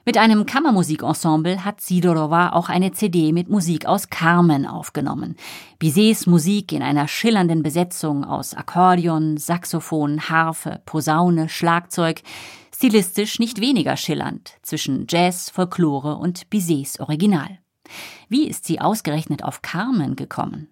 Mit 0.06 0.18
einem 0.18 0.48
Kammermusikensemble 0.48 1.64
hat 1.64 1.82
Sidorova 1.82 2.54
auch 2.54 2.68
eine 2.68 2.94
CD 2.94 3.32
mit 3.32 3.48
Musik 3.48 3.86
aus 3.86 4.10
Carmen 4.10 4.66
aufgenommen. 4.66 5.36
Bizets 5.78 6.26
Musik 6.26 6.72
in 6.72 6.82
einer 6.82 7.08
schillernden 7.08 7.62
Besetzung 7.62 8.24
aus 8.24 8.56
Akkordeon, 8.56 9.38
Saxophon, 9.38 10.30
Harfe, 10.30 10.82
Posaune, 10.88 11.48
Schlagzeug. 11.48 12.24
Stilistisch 12.74 13.38
nicht 13.38 13.62
weniger 13.62 13.96
schillernd 13.96 14.54
zwischen 14.64 15.06
Jazz, 15.08 15.52
Folklore 15.52 16.16
und 16.16 16.50
Bizets 16.50 17.00
Original. 17.00 17.60
Wie 18.30 18.48
ist 18.48 18.66
sie 18.66 18.80
ausgerechnet 18.80 19.44
auf 19.44 19.62
Carmen 19.62 20.16
gekommen? 20.16 20.68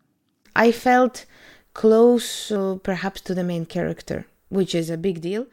I 0.57 0.72
felt 0.72 1.28
close 1.74 2.55
uh, 2.55 2.78
perhaps 2.78 3.24
to 3.24 3.34
the 3.34 3.43
main 3.43 3.68
character, 3.68 4.26
which 4.49 4.74
is 4.74 4.91
a 4.91 4.97
big 4.97 5.22
deal. 5.22 5.47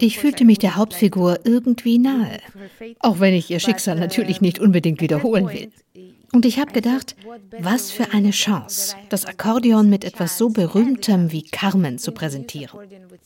Ich 0.00 0.18
fühlte 0.18 0.44
mich 0.44 0.58
der 0.58 0.74
Hauptfigur 0.74 1.40
irgendwie 1.44 1.98
nahe, 1.98 2.40
auch 2.98 3.20
wenn 3.20 3.32
ich 3.32 3.50
ihr 3.50 3.60
Schicksal 3.60 3.96
natürlich 3.96 4.40
nicht 4.40 4.58
unbedingt 4.58 5.00
wiederholen 5.00 5.48
will. 5.48 5.70
Und 6.32 6.44
ich 6.44 6.58
habe 6.58 6.72
gedacht, 6.72 7.14
was 7.60 7.92
für 7.92 8.12
eine 8.12 8.32
Chance, 8.32 8.96
das 9.08 9.24
Akkordeon 9.24 9.88
mit 9.88 10.04
etwas 10.04 10.36
so 10.36 10.48
Berühmtem 10.48 11.30
wie 11.30 11.44
Carmen 11.44 11.98
zu 11.98 12.10
präsentieren. 12.10 12.80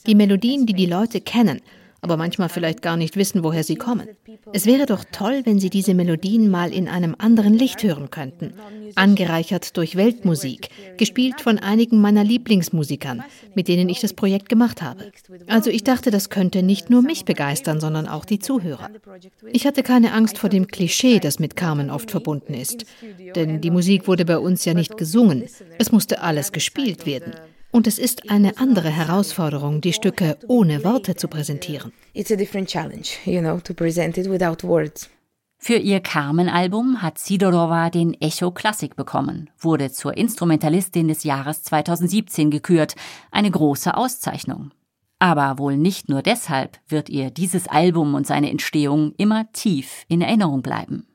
Die 0.06 0.14
Melodien, 0.14 0.66
die 0.66 0.74
die 0.74 0.84
Leute 0.84 1.22
kennen, 1.22 1.62
aber 2.00 2.16
manchmal 2.16 2.48
vielleicht 2.48 2.82
gar 2.82 2.96
nicht 2.96 3.16
wissen, 3.16 3.42
woher 3.42 3.64
sie 3.64 3.76
kommen. 3.76 4.08
Es 4.52 4.66
wäre 4.66 4.86
doch 4.86 5.04
toll, 5.10 5.42
wenn 5.44 5.58
Sie 5.58 5.70
diese 5.70 5.94
Melodien 5.94 6.50
mal 6.50 6.72
in 6.72 6.88
einem 6.88 7.14
anderen 7.18 7.54
Licht 7.54 7.82
hören 7.82 8.10
könnten, 8.10 8.54
angereichert 8.94 9.76
durch 9.76 9.96
Weltmusik, 9.96 10.68
gespielt 10.96 11.40
von 11.40 11.58
einigen 11.58 12.00
meiner 12.00 12.24
Lieblingsmusikern, 12.24 13.24
mit 13.54 13.68
denen 13.68 13.88
ich 13.88 14.00
das 14.00 14.14
Projekt 14.14 14.48
gemacht 14.48 14.80
habe. 14.80 15.10
Also 15.48 15.70
ich 15.70 15.84
dachte, 15.84 16.10
das 16.10 16.30
könnte 16.30 16.62
nicht 16.62 16.88
nur 16.88 17.02
mich 17.02 17.24
begeistern, 17.24 17.80
sondern 17.80 18.06
auch 18.06 18.24
die 18.24 18.38
Zuhörer. 18.38 18.90
Ich 19.52 19.66
hatte 19.66 19.82
keine 19.82 20.12
Angst 20.12 20.38
vor 20.38 20.50
dem 20.50 20.68
Klischee, 20.68 21.18
das 21.18 21.38
mit 21.38 21.56
Carmen 21.56 21.90
oft 21.90 22.10
verbunden 22.10 22.54
ist, 22.54 22.86
denn 23.34 23.60
die 23.60 23.70
Musik 23.70 24.06
wurde 24.06 24.24
bei 24.24 24.38
uns 24.38 24.64
ja 24.64 24.74
nicht 24.74 24.96
gesungen, 24.96 25.44
es 25.78 25.92
musste 25.92 26.22
alles 26.22 26.52
gespielt 26.52 27.06
werden. 27.06 27.32
Und 27.70 27.86
es 27.86 27.98
ist 27.98 28.30
eine 28.30 28.58
andere 28.58 28.88
Herausforderung, 28.88 29.80
die 29.80 29.92
Stücke 29.92 30.38
ohne 30.48 30.84
Worte 30.84 31.16
zu 31.16 31.28
präsentieren. 31.28 31.92
It's 32.14 32.32
a 32.32 32.36
different 32.36 32.68
challenge, 32.68 33.08
you 33.24 33.40
know, 33.40 33.58
to 33.60 33.74
present 33.74 34.16
it 34.16 34.28
without 34.28 34.66
words. 34.66 35.10
Für 35.60 35.74
ihr 35.74 36.00
Carmen-Album 36.00 37.02
hat 37.02 37.18
Sidorova 37.18 37.90
den 37.90 38.14
Echo 38.20 38.52
Classic 38.52 38.94
bekommen, 38.94 39.50
wurde 39.58 39.90
zur 39.90 40.16
Instrumentalistin 40.16 41.08
des 41.08 41.24
Jahres 41.24 41.64
2017 41.64 42.50
gekürt, 42.50 42.94
eine 43.32 43.50
große 43.50 43.96
Auszeichnung. 43.96 44.70
Aber 45.18 45.58
wohl 45.58 45.76
nicht 45.76 46.08
nur 46.08 46.22
deshalb 46.22 46.78
wird 46.86 47.08
ihr 47.08 47.30
dieses 47.30 47.66
Album 47.66 48.14
und 48.14 48.24
seine 48.24 48.50
Entstehung 48.50 49.14
immer 49.18 49.50
tief 49.52 50.04
in 50.06 50.20
Erinnerung 50.20 50.62
bleiben. 50.62 51.07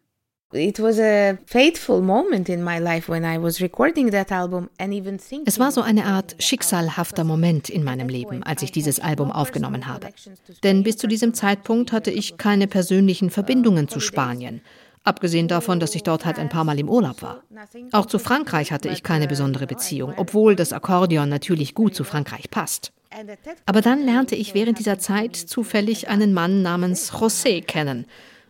Es 5.45 5.59
war 5.59 5.71
so 5.71 5.81
eine 5.81 6.05
Art 6.05 6.35
schicksalhafter 6.39 7.23
Moment 7.23 7.69
in 7.69 7.83
meinem 7.83 8.07
Leben, 8.07 8.43
als 8.43 8.61
ich 8.61 8.71
dieses 8.71 8.99
Album 8.99 9.31
aufgenommen 9.31 9.87
habe. 9.87 10.09
Denn 10.63 10.83
bis 10.83 10.97
zu 10.97 11.07
diesem 11.07 11.33
Zeitpunkt 11.33 11.91
hatte 11.91 12.11
ich 12.11 12.37
keine 12.37 12.67
persönlichen 12.67 13.31
Verbindungen 13.31 13.87
zu 13.87 13.99
Spanien. 13.99 14.61
Abgesehen 15.03 15.47
davon, 15.47 15.79
dass 15.79 15.95
ich 15.95 16.03
dort 16.03 16.23
halt 16.23 16.39
ein 16.39 16.49
paar 16.49 16.63
Mal 16.63 16.79
im 16.79 16.87
Urlaub 16.87 17.21
war. 17.21 17.43
Auch 17.91 18.05
zu 18.05 18.19
Frankreich 18.19 18.71
hatte 18.71 18.89
ich 18.89 19.03
keine 19.03 19.27
besondere 19.27 19.67
Beziehung, 19.67 20.13
obwohl 20.15 20.55
das 20.55 20.71
Akkordeon 20.71 21.27
natürlich 21.27 21.73
gut 21.73 21.93
zu 21.95 22.03
Frankreich 22.03 22.49
passt. 22.49 22.93
Aber 23.65 23.81
dann 23.81 24.05
lernte 24.05 24.35
ich 24.35 24.53
während 24.53 24.79
dieser 24.79 24.99
Zeit 24.99 25.35
zufällig 25.35 26.07
einen 26.07 26.33
Mann 26.33 26.61
namens 26.61 27.11
José 27.11 27.63
kennen, 27.63 28.05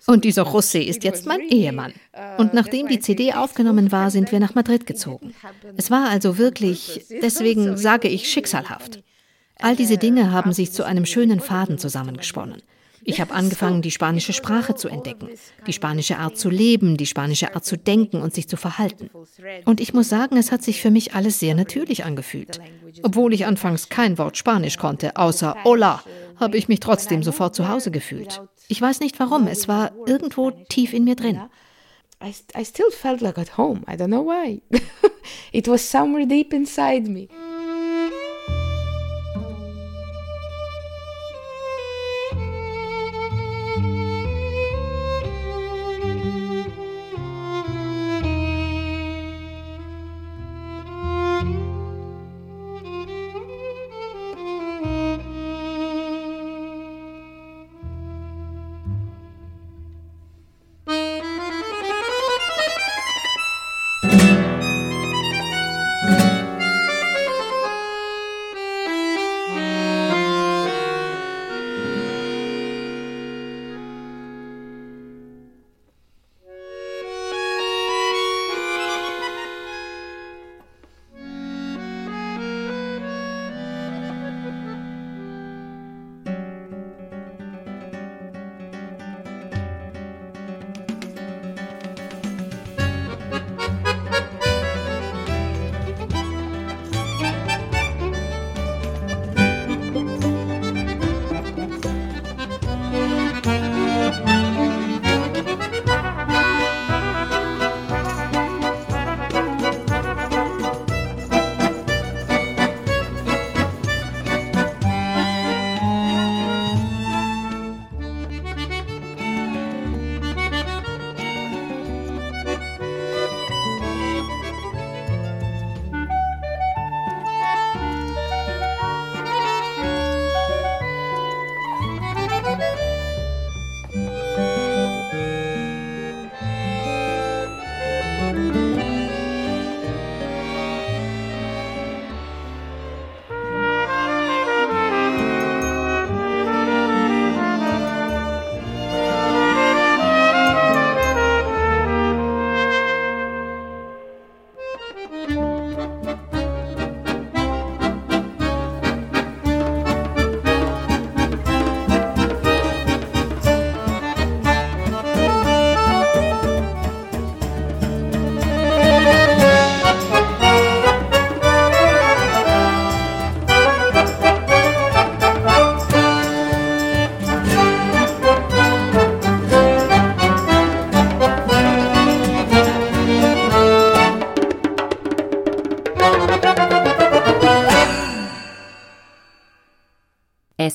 und 0.05 0.25
dieser 0.25 0.43
José 0.43 0.79
ist 0.79 1.03
jetzt 1.03 1.25
mein 1.25 1.41
Ehemann. 1.41 1.93
Und 2.37 2.53
nachdem 2.53 2.87
die 2.87 2.99
CD 2.99 3.33
aufgenommen 3.33 3.91
war, 3.91 4.11
sind 4.11 4.31
wir 4.31 4.39
nach 4.39 4.55
Madrid 4.55 4.85
gezogen. 4.85 5.33
Es 5.77 5.91
war 5.91 6.09
also 6.09 6.37
wirklich, 6.37 7.05
deswegen 7.21 7.77
sage 7.77 8.07
ich 8.07 8.29
schicksalhaft. 8.29 9.01
All 9.59 9.75
diese 9.75 9.97
Dinge 9.97 10.31
haben 10.31 10.51
sich 10.51 10.73
zu 10.73 10.83
einem 10.83 11.05
schönen 11.05 11.39
Faden 11.39 11.77
zusammengesponnen. 11.77 12.61
Ich 13.05 13.21
habe 13.21 13.33
angefangen, 13.33 13.81
die 13.81 13.91
spanische 13.91 14.33
Sprache 14.33 14.75
zu 14.75 14.87
entdecken, 14.87 15.29
die 15.67 15.73
spanische 15.73 16.17
Art 16.17 16.37
zu 16.37 16.49
leben, 16.49 16.97
die 16.97 17.05
spanische 17.05 17.55
Art 17.55 17.65
zu 17.65 17.77
denken 17.77 18.21
und 18.21 18.33
sich 18.33 18.47
zu 18.47 18.57
verhalten. 18.57 19.09
Und 19.65 19.81
ich 19.81 19.93
muss 19.93 20.09
sagen, 20.09 20.37
es 20.37 20.51
hat 20.51 20.63
sich 20.63 20.81
für 20.81 20.91
mich 20.91 21.13
alles 21.13 21.39
sehr 21.39 21.55
natürlich 21.55 22.05
angefühlt. 22.05 22.59
Obwohl 23.01 23.33
ich 23.33 23.45
anfangs 23.45 23.89
kein 23.89 24.17
Wort 24.17 24.37
Spanisch 24.37 24.77
konnte, 24.77 25.15
außer 25.15 25.55
Hola, 25.63 26.03
habe 26.37 26.57
ich 26.57 26.67
mich 26.67 26.79
trotzdem 26.79 27.23
sofort 27.23 27.55
zu 27.55 27.67
Hause 27.67 27.91
gefühlt. 27.91 28.41
Ich 28.67 28.81
weiß 28.81 28.99
nicht 28.99 29.19
warum, 29.19 29.47
es 29.47 29.67
war 29.67 29.91
irgendwo 30.05 30.51
tief 30.51 30.93
in 30.93 31.03
mir 31.03 31.15
drin. 31.15 31.41
I, 32.23 32.33
I 32.57 32.63
still 32.63 32.89
felt 32.89 33.21
like 33.21 33.37
at 33.37 33.57
home. 33.57 33.81
I 33.87 33.95
don't 33.97 34.07
know 34.07 34.25
why. 34.25 34.61
It 35.51 35.67
was 35.67 35.81
somewhere 35.81 36.25
deep 36.25 36.53
inside 36.53 37.09
me. 37.09 37.27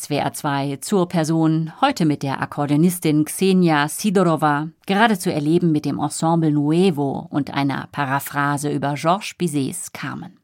SWR 0.09 0.33
2 0.33 0.79
zur 0.81 1.07
Person, 1.07 1.71
heute 1.83 2.07
mit 2.07 2.23
der 2.23 2.41
Akkordeonistin 2.41 3.27
Xenia 3.27 3.89
Sidorova, 3.89 4.69
gerade 4.87 5.19
zu 5.19 5.31
erleben 5.31 5.71
mit 5.71 5.85
dem 5.85 5.99
Ensemble 5.99 6.51
Nuevo 6.51 7.27
und 7.29 7.53
einer 7.53 7.91
Paraphrase 7.93 8.71
über 8.71 8.95
Georges 8.95 9.35
Bizets 9.37 9.93
Carmen. 9.93 10.41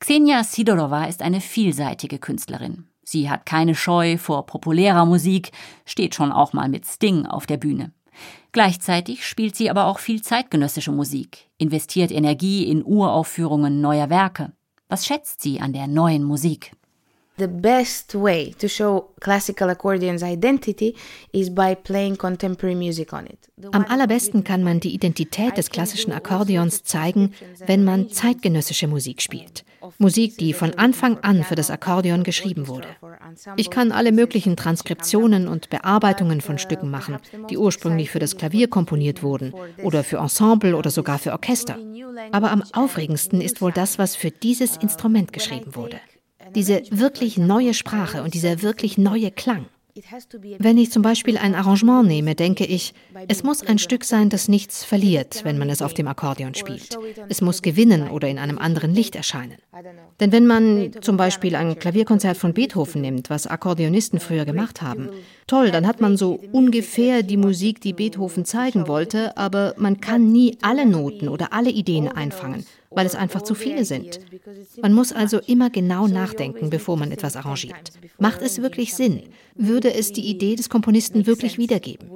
Xenia 0.00 0.42
Sidorova 0.42 1.04
ist 1.04 1.22
eine 1.22 1.40
vielseitige 1.40 2.18
Künstlerin. 2.18 2.88
Sie 3.04 3.30
hat 3.30 3.46
keine 3.46 3.76
Scheu 3.76 4.18
vor 4.18 4.46
populärer 4.46 5.06
Musik, 5.06 5.52
steht 5.86 6.16
schon 6.16 6.32
auch 6.32 6.52
mal 6.52 6.68
mit 6.68 6.86
Sting 6.86 7.26
auf 7.26 7.46
der 7.46 7.56
Bühne. 7.56 7.92
Gleichzeitig 8.50 9.24
spielt 9.24 9.54
sie 9.54 9.70
aber 9.70 9.84
auch 9.84 10.00
viel 10.00 10.22
zeitgenössische 10.22 10.90
Musik, 10.90 11.48
investiert 11.58 12.10
Energie 12.10 12.64
in 12.64 12.84
Uraufführungen 12.84 13.80
neuer 13.80 14.10
Werke. 14.10 14.50
Was 14.88 15.06
schätzt 15.06 15.40
sie 15.40 15.60
an 15.60 15.72
der 15.72 15.86
neuen 15.86 16.24
Musik? 16.24 16.72
The 17.40 17.48
best 17.48 18.14
way 18.14 18.52
to 18.58 18.68
show 18.68 19.14
classical 19.18 19.70
accordion's 19.70 20.22
identity 20.22 20.94
is 21.32 21.48
by 21.48 21.74
playing 21.74 22.16
contemporary 22.16 22.74
music 22.74 23.14
on 23.14 23.26
it. 23.26 23.38
Am 23.72 23.86
allerbesten 23.86 24.44
kann 24.44 24.62
man 24.62 24.80
die 24.80 24.92
Identität 24.92 25.56
des 25.56 25.70
klassischen 25.70 26.12
Akkordeons 26.12 26.82
zeigen, 26.84 27.32
wenn 27.64 27.82
man 27.82 28.10
zeitgenössische 28.10 28.88
Musik 28.88 29.22
spielt. 29.22 29.64
Musik, 29.96 30.36
die 30.36 30.52
von 30.52 30.74
Anfang 30.74 31.16
an 31.20 31.42
für 31.42 31.54
das 31.54 31.70
Akkordeon 31.70 32.24
geschrieben 32.24 32.68
wurde. 32.68 32.88
Ich 33.56 33.70
kann 33.70 33.90
alle 33.90 34.12
möglichen 34.12 34.56
Transkriptionen 34.56 35.48
und 35.48 35.70
Bearbeitungen 35.70 36.42
von 36.42 36.58
Stücken 36.58 36.90
machen, 36.90 37.16
die 37.48 37.56
ursprünglich 37.56 38.10
für 38.10 38.18
das 38.18 38.36
Klavier 38.36 38.68
komponiert 38.68 39.22
wurden 39.22 39.54
oder 39.82 40.04
für 40.04 40.18
Ensemble 40.18 40.76
oder 40.76 40.90
sogar 40.90 41.18
für 41.18 41.32
Orchester. 41.32 41.78
Aber 42.32 42.50
am 42.50 42.62
aufregendsten 42.74 43.40
ist 43.40 43.62
wohl 43.62 43.72
das, 43.72 43.98
was 43.98 44.14
für 44.14 44.30
dieses 44.30 44.76
Instrument 44.76 45.32
geschrieben 45.32 45.74
wurde 45.74 46.00
diese 46.54 46.82
wirklich 46.90 47.38
neue 47.38 47.74
Sprache 47.74 48.22
und 48.22 48.34
dieser 48.34 48.62
wirklich 48.62 48.98
neue 48.98 49.30
Klang. 49.30 49.66
Wenn 50.58 50.78
ich 50.78 50.92
zum 50.92 51.02
Beispiel 51.02 51.36
ein 51.36 51.54
Arrangement 51.54 52.06
nehme, 52.06 52.34
denke 52.34 52.64
ich, 52.64 52.94
es 53.28 53.42
muss 53.42 53.62
ein 53.62 53.78
Stück 53.78 54.04
sein, 54.04 54.28
das 54.28 54.48
nichts 54.48 54.84
verliert, 54.84 55.44
wenn 55.44 55.58
man 55.58 55.68
es 55.68 55.82
auf 55.82 55.94
dem 55.94 56.08
Akkordeon 56.08 56.54
spielt. 56.54 56.96
Es 57.28 57.40
muss 57.40 57.62
gewinnen 57.62 58.08
oder 58.08 58.28
in 58.28 58.38
einem 58.38 58.58
anderen 58.58 58.94
Licht 58.94 59.16
erscheinen. 59.16 59.56
Denn 60.20 60.32
wenn 60.32 60.46
man 60.46 60.92
zum 61.00 61.16
Beispiel 61.16 61.54
ein 61.56 61.78
Klavierkonzert 61.78 62.36
von 62.36 62.54
Beethoven 62.54 63.00
nimmt, 63.00 63.30
was 63.30 63.46
Akkordeonisten 63.46 64.20
früher 64.20 64.44
gemacht 64.44 64.82
haben, 64.82 65.10
toll, 65.46 65.70
dann 65.70 65.86
hat 65.86 66.00
man 66.00 66.16
so 66.16 66.40
ungefähr 66.52 67.22
die 67.22 67.36
Musik, 67.36 67.80
die 67.80 67.92
Beethoven 67.92 68.44
zeigen 68.44 68.88
wollte, 68.88 69.36
aber 69.36 69.74
man 69.76 70.00
kann 70.00 70.30
nie 70.30 70.56
alle 70.62 70.86
Noten 70.86 71.28
oder 71.28 71.52
alle 71.52 71.70
Ideen 71.70 72.08
einfangen 72.08 72.64
weil 72.90 73.06
es 73.06 73.14
einfach 73.14 73.42
zu 73.42 73.54
viele 73.54 73.84
sind. 73.84 74.20
Man 74.82 74.92
muss 74.92 75.12
also 75.12 75.38
immer 75.38 75.70
genau 75.70 76.08
nachdenken, 76.08 76.70
bevor 76.70 76.96
man 76.96 77.12
etwas 77.12 77.36
arrangiert. 77.36 77.92
Macht 78.18 78.42
es 78.42 78.60
wirklich 78.60 78.94
Sinn? 78.94 79.22
Würde 79.54 79.94
es 79.94 80.12
die 80.12 80.28
Idee 80.28 80.56
des 80.56 80.68
Komponisten 80.68 81.26
wirklich 81.26 81.56
wiedergeben? 81.56 82.10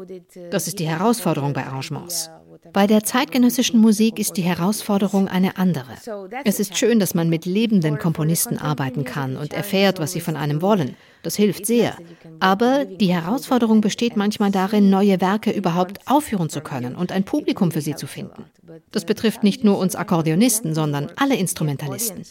Das 0.50 0.66
ist 0.66 0.78
die 0.78 0.88
Herausforderung 0.88 1.52
bei 1.52 1.64
Arrangements. 1.64 2.30
Bei 2.72 2.86
der 2.86 3.04
zeitgenössischen 3.04 3.80
Musik 3.80 4.18
ist 4.18 4.36
die 4.36 4.42
Herausforderung 4.42 5.28
eine 5.28 5.56
andere. 5.58 5.92
Es 6.44 6.60
ist 6.60 6.76
schön, 6.76 6.98
dass 6.98 7.14
man 7.14 7.28
mit 7.28 7.44
lebenden 7.44 7.98
Komponisten 7.98 8.58
arbeiten 8.58 9.04
kann 9.04 9.36
und 9.36 9.52
erfährt, 9.52 9.98
was 9.98 10.12
sie 10.12 10.20
von 10.20 10.36
einem 10.36 10.62
wollen. 10.62 10.96
Das 11.22 11.36
hilft 11.36 11.66
sehr. 11.66 11.96
Aber 12.40 12.84
die 12.84 13.12
Herausforderung 13.12 13.80
besteht 13.80 14.16
manchmal 14.16 14.50
darin, 14.50 14.90
neue 14.90 15.20
Werke 15.20 15.50
überhaupt 15.50 15.98
aufführen 16.06 16.48
zu 16.48 16.60
können 16.60 16.96
und 16.96 17.12
ein 17.12 17.24
Publikum 17.24 17.70
für 17.70 17.80
sie 17.80 17.96
zu 17.96 18.06
finden. 18.06 18.44
Das 18.92 19.04
betrifft 19.04 19.42
nicht 19.42 19.64
nur 19.64 19.78
uns 19.78 19.96
Akkordeonisten, 19.96 20.74
sondern 20.74 21.10
alle 21.16 21.36
Instrumentalisten. 21.36 22.24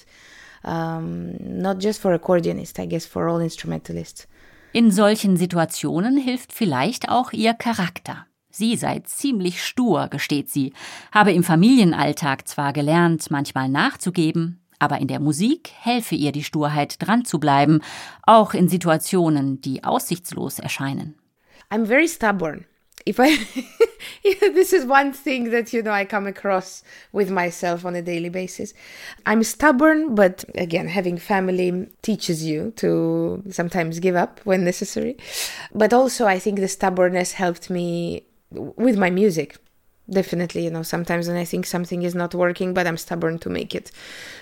In 4.73 4.91
solchen 4.91 5.37
Situationen 5.37 6.17
hilft 6.17 6.53
vielleicht 6.53 7.09
auch 7.09 7.31
ihr 7.31 7.53
Charakter. 7.53 8.25
Sie 8.55 8.75
sei 8.75 8.99
ziemlich 8.99 9.63
stur, 9.63 10.09
gesteht 10.09 10.47
sie, 10.47 10.73
habe 11.11 11.33
im 11.33 11.43
Familienalltag 11.43 12.47
zwar 12.47 12.71
gelernt, 12.71 13.31
manchmal 13.31 13.67
nachzugeben, 13.67 14.59
aber 14.77 14.99
in 14.99 15.07
der 15.07 15.19
Musik 15.19 15.71
helfe 15.79 16.13
ihr 16.13 16.31
die 16.31 16.43
Sturheit, 16.43 16.97
dran 16.99 17.25
zu 17.25 17.39
bleiben, 17.39 17.81
auch 18.21 18.53
in 18.53 18.69
Situationen, 18.69 19.59
die 19.61 19.83
aussichtslos 19.83 20.59
erscheinen. 20.59 21.15
I'm 21.71 21.87
very 21.87 22.07
stubborn. 22.07 22.65
If 23.07 23.17
I 23.19 23.39
this 24.53 24.71
is 24.71 24.85
one 24.85 25.13
thing 25.13 25.49
that 25.49 25.73
you 25.73 25.81
know 25.81 25.91
I 25.91 26.05
come 26.05 26.27
across 26.27 26.83
with 27.11 27.31
myself 27.31 27.83
on 27.85 27.95
a 27.95 28.03
daily 28.03 28.29
basis. 28.29 28.75
I'm 29.25 29.43
stubborn, 29.43 30.13
but 30.13 30.45
again, 30.53 30.87
having 30.87 31.17
family 31.17 31.89
teaches 32.03 32.43
you 32.43 32.71
to 32.75 33.41
sometimes 33.49 33.99
give 33.99 34.15
up 34.15 34.41
when 34.43 34.63
necessary. 34.63 35.17
But 35.73 35.91
also 35.91 36.27
I 36.27 36.37
think 36.37 36.59
the 36.59 36.67
stubbornness 36.67 37.33
helped 37.33 37.71
me 37.71 38.23
with 38.77 38.97
my 38.97 39.11
music 39.11 39.59
definitely 40.07 40.63
you 40.63 40.69
know 40.69 40.83
sometimes 40.83 41.27
when 41.27 41.37
i 41.37 41.45
think 41.45 41.65
something 41.65 42.01
is 42.01 42.13
not 42.13 42.33
working 42.33 42.73
but 42.73 42.85
i'm 42.85 42.97
stubborn 42.97 43.39
to 43.39 43.49
make 43.49 43.75
it 43.75 43.91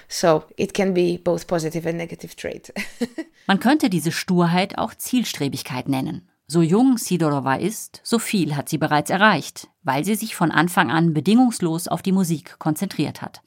so 0.07 0.43
it 0.57 0.73
can 0.73 0.93
be 0.93 1.17
both 1.17 1.47
positive 1.47 1.87
and 1.87 1.97
negative 1.97 2.35
trait 2.35 2.73
man 3.47 3.59
könnte 3.59 3.89
diese 3.89 4.11
sturheit 4.11 4.77
auch 4.77 4.95
zielstrebigkeit 4.95 5.87
nennen 5.87 6.27
so 6.51 6.61
jung 6.61 6.97
Sidorova 6.97 7.55
ist, 7.55 8.01
so 8.03 8.19
viel 8.19 8.57
hat 8.57 8.67
sie 8.67 8.77
bereits 8.77 9.09
erreicht, 9.09 9.69
weil 9.83 10.03
sie 10.03 10.15
sich 10.15 10.35
von 10.35 10.51
Anfang 10.51 10.91
an 10.91 11.13
bedingungslos 11.13 11.87
auf 11.87 12.01
die 12.01 12.11
Musik 12.11 12.59
konzentriert 12.59 13.21
hat. 13.21 13.41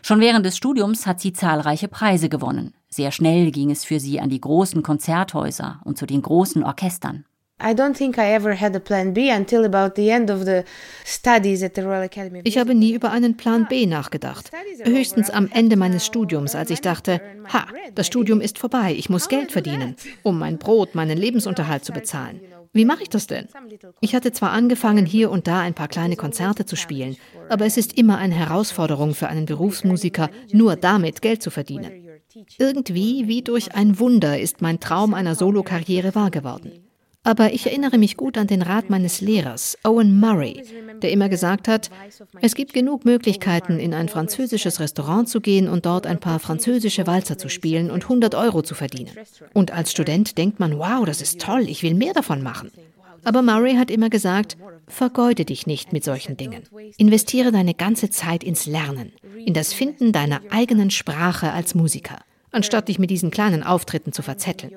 Schon 0.00 0.20
während 0.20 0.46
des 0.46 0.56
Studiums 0.56 1.08
hat 1.08 1.20
sie 1.20 1.32
zahlreiche 1.32 1.88
Preise 1.88 2.28
gewonnen. 2.28 2.72
Sehr 2.88 3.10
schnell 3.10 3.50
ging 3.50 3.72
es 3.72 3.84
für 3.84 3.98
sie 3.98 4.20
an 4.20 4.30
die 4.30 4.40
großen 4.40 4.84
Konzerthäuser 4.84 5.80
und 5.82 5.98
zu 5.98 6.06
den 6.06 6.22
großen 6.22 6.62
Orchestern. 6.62 7.24
Ich 12.44 12.58
habe 12.58 12.74
nie 12.74 12.92
über 12.92 13.10
einen 13.10 13.36
Plan 13.38 13.66
B 13.66 13.86
nachgedacht. 13.86 14.50
Höchstens 14.84 15.30
am 15.30 15.48
Ende 15.50 15.76
meines 15.76 16.04
Studiums, 16.04 16.54
als 16.54 16.70
ich 16.70 16.82
dachte, 16.82 17.20
ha, 17.50 17.66
das 17.94 18.08
Studium 18.08 18.42
ist 18.42 18.58
vorbei, 18.58 18.94
ich 18.96 19.08
muss 19.08 19.28
Geld 19.28 19.52
verdienen, 19.52 19.96
um 20.22 20.38
mein 20.38 20.58
Brot, 20.58 20.94
meinen 20.94 21.16
Lebensunterhalt 21.16 21.84
zu 21.84 21.92
bezahlen. 21.92 22.42
Wie 22.74 22.84
mache 22.84 23.04
ich 23.04 23.08
das 23.08 23.26
denn? 23.26 23.48
Ich 24.00 24.14
hatte 24.14 24.32
zwar 24.32 24.50
angefangen, 24.50 25.06
hier 25.06 25.30
und 25.30 25.46
da 25.46 25.60
ein 25.60 25.74
paar 25.74 25.88
kleine 25.88 26.16
Konzerte 26.16 26.66
zu 26.66 26.76
spielen, 26.76 27.16
aber 27.48 27.64
es 27.64 27.78
ist 27.78 27.96
immer 27.96 28.18
eine 28.18 28.34
Herausforderung 28.34 29.14
für 29.14 29.28
einen 29.28 29.46
Berufsmusiker, 29.46 30.28
nur 30.52 30.76
damit 30.76 31.22
Geld 31.22 31.42
zu 31.42 31.50
verdienen. 31.50 31.90
Irgendwie, 32.58 33.28
wie 33.28 33.40
durch 33.40 33.74
ein 33.74 33.98
Wunder, 33.98 34.38
ist 34.38 34.60
mein 34.60 34.78
Traum 34.78 35.14
einer 35.14 35.34
Solokarriere 35.34 36.14
wahr 36.14 36.30
geworden. 36.30 36.85
Aber 37.26 37.52
ich 37.52 37.66
erinnere 37.66 37.98
mich 37.98 38.16
gut 38.16 38.38
an 38.38 38.46
den 38.46 38.62
Rat 38.62 38.88
meines 38.88 39.20
Lehrers, 39.20 39.76
Owen 39.82 40.20
Murray, 40.20 40.62
der 41.02 41.10
immer 41.10 41.28
gesagt 41.28 41.66
hat, 41.66 41.90
es 42.40 42.54
gibt 42.54 42.72
genug 42.72 43.04
Möglichkeiten, 43.04 43.80
in 43.80 43.94
ein 43.94 44.08
französisches 44.08 44.78
Restaurant 44.78 45.28
zu 45.28 45.40
gehen 45.40 45.68
und 45.68 45.86
dort 45.86 46.06
ein 46.06 46.20
paar 46.20 46.38
französische 46.38 47.08
Walzer 47.08 47.36
zu 47.36 47.48
spielen 47.48 47.90
und 47.90 48.04
100 48.04 48.36
Euro 48.36 48.62
zu 48.62 48.76
verdienen. 48.76 49.10
Und 49.54 49.72
als 49.72 49.90
Student 49.90 50.38
denkt 50.38 50.60
man, 50.60 50.78
wow, 50.78 51.04
das 51.04 51.20
ist 51.20 51.40
toll, 51.40 51.62
ich 51.68 51.82
will 51.82 51.94
mehr 51.94 52.12
davon 52.12 52.44
machen. 52.44 52.70
Aber 53.24 53.42
Murray 53.42 53.74
hat 53.74 53.90
immer 53.90 54.08
gesagt, 54.08 54.56
vergeude 54.86 55.44
dich 55.44 55.66
nicht 55.66 55.92
mit 55.92 56.04
solchen 56.04 56.36
Dingen. 56.36 56.62
Investiere 56.96 57.50
deine 57.50 57.74
ganze 57.74 58.08
Zeit 58.08 58.44
ins 58.44 58.66
Lernen, 58.66 59.10
in 59.44 59.52
das 59.52 59.72
Finden 59.72 60.12
deiner 60.12 60.42
eigenen 60.50 60.92
Sprache 60.92 61.50
als 61.50 61.74
Musiker, 61.74 62.20
anstatt 62.52 62.86
dich 62.86 63.00
mit 63.00 63.10
diesen 63.10 63.32
kleinen 63.32 63.64
Auftritten 63.64 64.12
zu 64.12 64.22
verzetteln. 64.22 64.70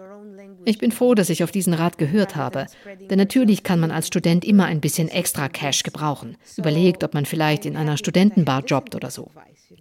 Ich 0.66 0.78
bin 0.78 0.92
froh, 0.92 1.16
dass 1.16 1.30
ich 1.30 1.44
auf 1.44 1.52
diesen 1.52 1.74
Rat 1.74 1.98
gehört 1.98 2.36
habe. 2.36 2.66
Denn 3.10 3.18
natürlich 3.18 3.64
kann 3.64 3.80
man 3.80 3.92
als 3.92 4.08
Student 4.08 4.46
immer 4.46 4.66
ein 4.66 4.82
bisschen 4.82 5.10
extra 5.10 5.50
Cash 5.50 5.84
gebrauchen. 5.84 6.38
Überlegt, 6.58 7.04
ob 7.04 7.14
man 7.14 7.26
vielleicht 7.26 7.66
in 7.66 7.78
einer 7.78 7.98
Studentenbar 7.98 8.64
jobbt 8.66 8.96
oder 8.96 9.12
so. 9.12 9.32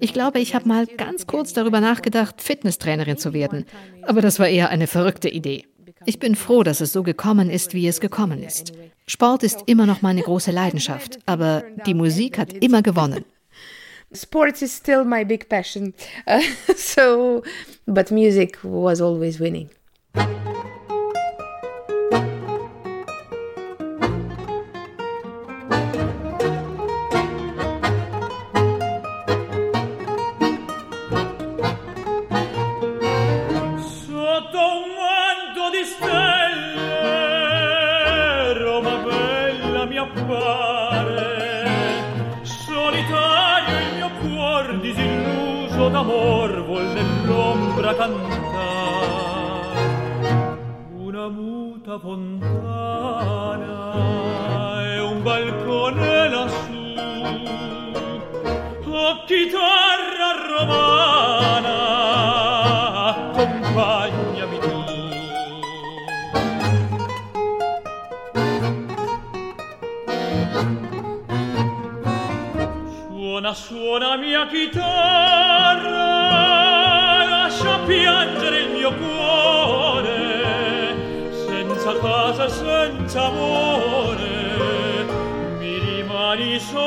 Ich 0.01 0.13
glaube, 0.13 0.39
ich 0.39 0.55
habe 0.55 0.69
mal 0.69 0.87
ganz 0.87 1.27
kurz 1.27 1.53
darüber 1.53 1.81
nachgedacht, 1.81 2.41
Fitnesstrainerin 2.41 3.19
zu 3.19 3.33
werden. 3.33 3.67
Aber 4.03 4.21
das 4.21 4.39
war 4.39 4.49
eher 4.49 4.69
eine 4.71 4.87
verrückte 4.87 5.29
Idee. 5.29 5.65
Ich 6.07 6.19
bin 6.19 6.37
froh, 6.37 6.63
dass 6.63 6.81
es 6.81 6.93
so 6.93 7.03
gekommen 7.03 7.51
ist, 7.51 7.75
wie 7.75 7.89
es 7.89 8.01
gekommen 8.01 8.43
ist. 8.43 8.73
Sport 9.07 9.43
ist 9.43 9.65
immer 9.67 9.87
noch 9.87 10.03
meine 10.03 10.23
große 10.23 10.51
Leidenschaft, 10.51 11.19
aber 11.27 11.65
die 11.87 11.95
Musik 11.95 12.39
hat 12.39 12.53
immer 12.53 12.83
gewonnen. 12.83 13.25
Sports 14.13 14.63
is 14.63 14.75
still 14.75 15.05
my 15.05 15.25
big 15.25 15.49
passion. 15.49 15.93
Uh, 16.27 16.41
so, 16.77 17.43
but 17.87 18.11
music 18.11 18.59
was 18.63 19.01
always 19.01 19.39
winning. 19.39 19.69
canta 48.09 49.77
una 50.95 51.29
muta 51.29 51.99
fontana 51.99 53.75
e 54.85 55.01
un 55.01 55.23
balcone 55.23 56.29
lassù. 56.29 56.77
A 59.01 59.25
chitarra 59.27 60.31
romana 60.49 61.77
accompagnami 63.11 64.59
tu. 64.59 64.75
Suona 73.07 73.55
suona 73.55 74.17
mia 74.17 74.47
chitarra. 74.49 75.99
Lascia 77.49 77.79
piangere 77.87 78.59
il 78.61 78.71
mio 78.73 78.93
cuore, 78.93 80.27
senza 81.47 81.99
casa, 81.99 82.47
senza 82.47 83.25
amore, 83.25 85.07
mi 85.59 85.79
rimani 85.79 86.59
solo 86.61 86.87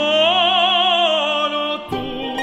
tu. 1.89 2.36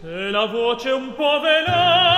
Se 0.00 0.30
la 0.30 0.46
voce 0.46 0.90
un 0.90 1.12
po' 1.16 1.40
velata, 1.40 2.15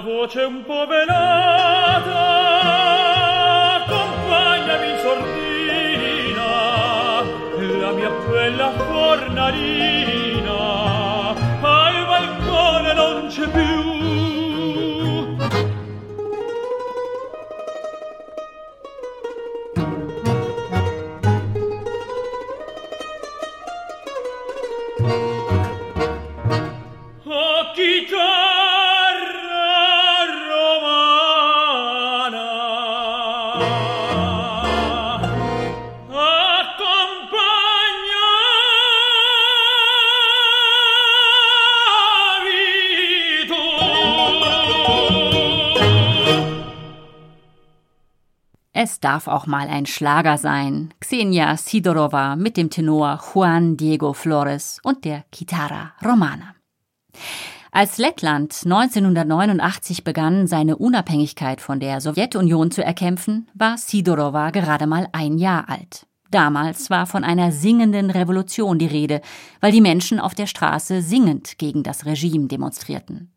voce 0.00 0.40
un 0.42 0.64
po' 0.64 0.86
velata, 0.86 2.18
accompagnami 3.84 4.90
in 4.90 4.98
sordina, 4.98 6.48
la 7.80 7.92
mia 7.92 8.10
bella 8.28 8.70
fornarina, 8.70 10.09
darf 49.10 49.26
auch 49.26 49.48
mal 49.48 49.66
ein 49.66 49.86
Schlager 49.86 50.38
sein. 50.38 50.94
Xenia 51.00 51.56
Sidorova 51.56 52.36
mit 52.36 52.56
dem 52.56 52.70
Tenor 52.70 53.18
Juan 53.34 53.76
Diego 53.76 54.12
Flores 54.12 54.78
und 54.84 55.04
der 55.04 55.24
Chitarra 55.34 55.94
Romana. 56.04 56.54
Als 57.72 57.98
Lettland 57.98 58.54
1989 58.64 60.04
begann, 60.04 60.46
seine 60.46 60.76
Unabhängigkeit 60.76 61.60
von 61.60 61.80
der 61.80 62.00
Sowjetunion 62.00 62.70
zu 62.70 62.84
erkämpfen, 62.84 63.48
war 63.52 63.78
Sidorova 63.78 64.50
gerade 64.50 64.86
mal 64.86 65.08
ein 65.10 65.38
Jahr 65.38 65.68
alt. 65.68 66.06
Damals 66.30 66.88
war 66.88 67.06
von 67.08 67.24
einer 67.24 67.50
singenden 67.50 68.10
Revolution 68.10 68.78
die 68.78 68.86
Rede, 68.86 69.22
weil 69.60 69.72
die 69.72 69.80
Menschen 69.80 70.20
auf 70.20 70.36
der 70.36 70.46
Straße 70.46 71.02
singend 71.02 71.58
gegen 71.58 71.82
das 71.82 72.06
Regime 72.06 72.46
demonstrierten. 72.46 73.32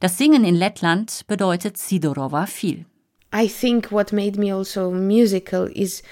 Das 0.00 0.18
Singen 0.18 0.42
in 0.42 0.56
Lettland 0.56 1.22
bedeutet 1.28 1.78
Sidorova 1.78 2.46
viel. 2.46 2.86
I 3.32 3.48
think 3.48 3.90
what 3.90 4.12
made 4.12 4.38
me 4.38 4.52
also 4.52 4.90
musical 4.90 5.68
is 5.74 6.02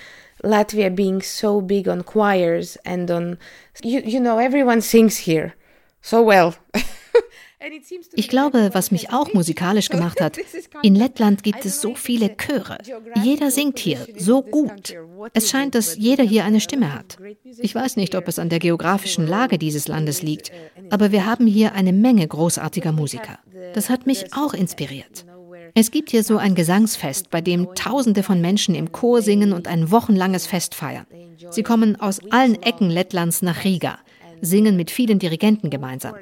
Latvia 0.42 0.94
being 0.94 1.22
so 1.22 1.60
big 1.60 1.88
on 1.88 2.02
choirs 2.02 2.76
and 2.84 3.10
on 3.10 3.38
you, 3.82 4.00
you 4.00 4.20
know 4.20 4.38
everyone 4.38 4.80
sings 4.80 5.18
here 5.18 5.54
so 6.02 6.22
well. 6.22 6.54
Ich 8.14 8.26
be 8.26 8.30
glaube, 8.30 8.70
was 8.72 8.90
mich 8.90 9.12
auch 9.12 9.34
musikalisch 9.34 9.90
gemacht 9.90 10.22
hat, 10.22 10.38
in 10.82 10.94
Lettland 10.94 11.42
gibt 11.42 11.66
es 11.66 11.82
so 11.82 11.94
viele 11.94 12.34
Chöre. 12.36 12.78
Jeder 13.22 13.50
singt 13.50 13.78
hier 13.78 14.06
so 14.16 14.40
gut. 14.40 14.94
Es 15.34 15.50
scheint, 15.50 15.74
dass 15.74 15.96
jeder 15.96 16.24
hier 16.24 16.44
eine 16.44 16.60
Stimme 16.60 16.94
hat. 16.94 17.18
Ich 17.58 17.74
weiß 17.74 17.96
nicht, 17.96 18.14
ob 18.14 18.28
es 18.28 18.38
an 18.38 18.48
der 18.48 18.60
geografischen 18.60 19.26
Lage 19.26 19.58
dieses 19.58 19.88
Landes 19.88 20.22
liegt, 20.22 20.50
uh, 20.50 20.86
aber 20.88 21.12
wir 21.12 21.26
haben 21.26 21.46
hier 21.46 21.74
eine 21.74 21.92
Menge 21.92 22.26
großartiger 22.26 22.92
Musiker. 22.92 23.38
Das 23.74 23.90
hat 23.90 24.06
mich 24.06 24.32
auch 24.32 24.54
inspiriert. 24.54 25.26
Es 25.80 25.90
gibt 25.90 26.10
hier 26.10 26.22
so 26.22 26.36
ein 26.36 26.54
Gesangsfest, 26.54 27.30
bei 27.30 27.40
dem 27.40 27.74
Tausende 27.74 28.22
von 28.22 28.42
Menschen 28.42 28.74
im 28.74 28.92
Chor 28.92 29.22
singen 29.22 29.54
und 29.54 29.66
ein 29.66 29.90
wochenlanges 29.90 30.46
Fest 30.46 30.74
feiern. 30.74 31.06
Sie 31.48 31.62
kommen 31.62 31.98
aus 31.98 32.20
allen 32.30 32.60
Ecken 32.62 32.90
Lettlands 32.90 33.40
nach 33.40 33.64
Riga, 33.64 33.98
singen 34.42 34.76
mit 34.76 34.90
vielen 34.90 35.18
Dirigenten 35.18 35.70
gemeinsam. 35.70 36.16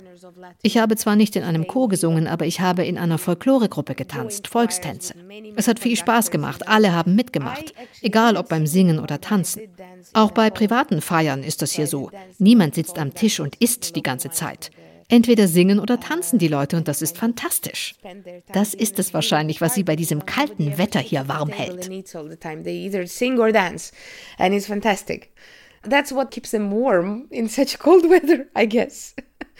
Ich 0.62 0.78
habe 0.78 0.94
zwar 0.94 1.16
nicht 1.16 1.34
in 1.34 1.42
einem 1.42 1.66
Chor 1.66 1.88
gesungen, 1.88 2.28
aber 2.28 2.46
ich 2.46 2.60
habe 2.60 2.84
in 2.84 2.98
einer 2.98 3.18
Folkloregruppe 3.18 3.96
getanzt, 3.96 4.46
Volkstänze. 4.46 5.14
Es 5.56 5.66
hat 5.66 5.80
viel 5.80 5.96
Spaß 5.96 6.30
gemacht, 6.30 6.68
alle 6.68 6.92
haben 6.94 7.16
mitgemacht, 7.16 7.74
egal 8.00 8.36
ob 8.36 8.48
beim 8.48 8.64
Singen 8.64 9.00
oder 9.00 9.20
Tanzen. 9.20 9.62
Auch 10.12 10.30
bei 10.30 10.50
privaten 10.50 11.00
Feiern 11.00 11.42
ist 11.42 11.62
das 11.62 11.72
hier 11.72 11.88
so. 11.88 12.12
Niemand 12.38 12.76
sitzt 12.76 12.96
am 12.96 13.12
Tisch 13.12 13.40
und 13.40 13.56
isst 13.56 13.96
die 13.96 14.04
ganze 14.04 14.30
Zeit. 14.30 14.70
Entweder 15.10 15.48
singen 15.48 15.80
oder 15.80 15.98
tanzen 16.00 16.38
die 16.38 16.48
Leute 16.48 16.76
und 16.76 16.86
das 16.86 17.00
ist 17.00 17.16
fantastisch. 17.16 17.94
Das 18.52 18.74
ist 18.74 18.98
es 18.98 19.14
wahrscheinlich, 19.14 19.62
was 19.62 19.74
sie 19.74 19.82
bei 19.82 19.96
diesem 19.96 20.26
kalten 20.26 20.76
Wetter 20.76 21.00
hier 21.00 21.28
warm 21.28 21.48
hält. 21.48 21.88